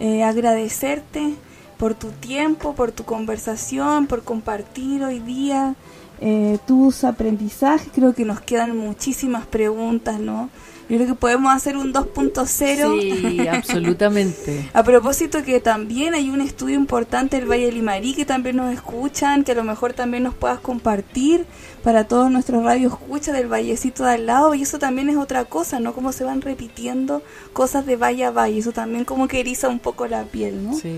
[0.00, 1.34] Eh, agradecerte
[1.78, 5.76] por tu tiempo, por tu conversación, por compartir hoy día
[6.20, 7.88] eh, tus aprendizajes.
[7.94, 10.50] Creo que nos quedan muchísimas preguntas, ¿no?
[10.88, 13.00] Yo creo que podemos hacer un 2.0.
[13.00, 14.68] Sí, absolutamente.
[14.74, 18.72] A propósito que también hay un estudio importante del Valle de Limarí que también nos
[18.72, 21.46] escuchan, que a lo mejor también nos puedas compartir
[21.82, 25.44] para todos nuestros radios escucha del vallecito de al lado y eso también es otra
[25.44, 25.94] cosa, ¿no?
[25.94, 27.22] Cómo se van repitiendo
[27.52, 30.74] cosas de valle a valle, eso también como que eriza un poco la piel, ¿no?
[30.74, 30.94] Sí.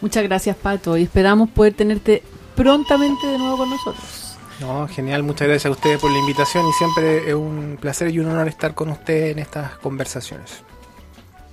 [0.00, 2.22] Muchas gracias, Pato, y esperamos poder tenerte
[2.56, 4.21] prontamente de nuevo con nosotros.
[4.62, 8.20] No, genial, muchas gracias a ustedes por la invitación y siempre es un placer y
[8.20, 10.62] un honor estar con ustedes en estas conversaciones.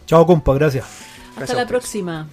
[0.05, 0.85] Chao compa, gracias.
[1.29, 2.27] Hasta Gracias la próxima.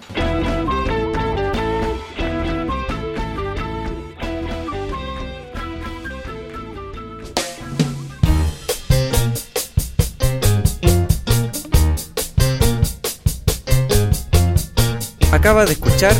[15.33, 16.13] Acaba de escuchar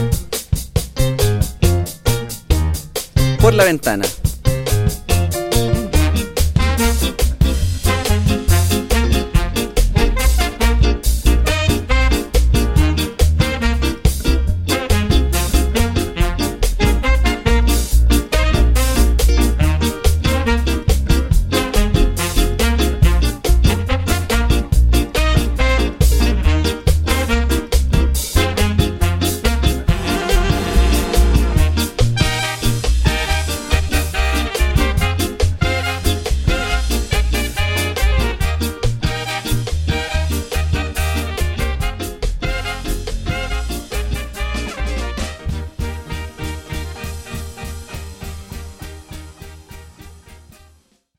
[3.41, 4.05] Por la Ventana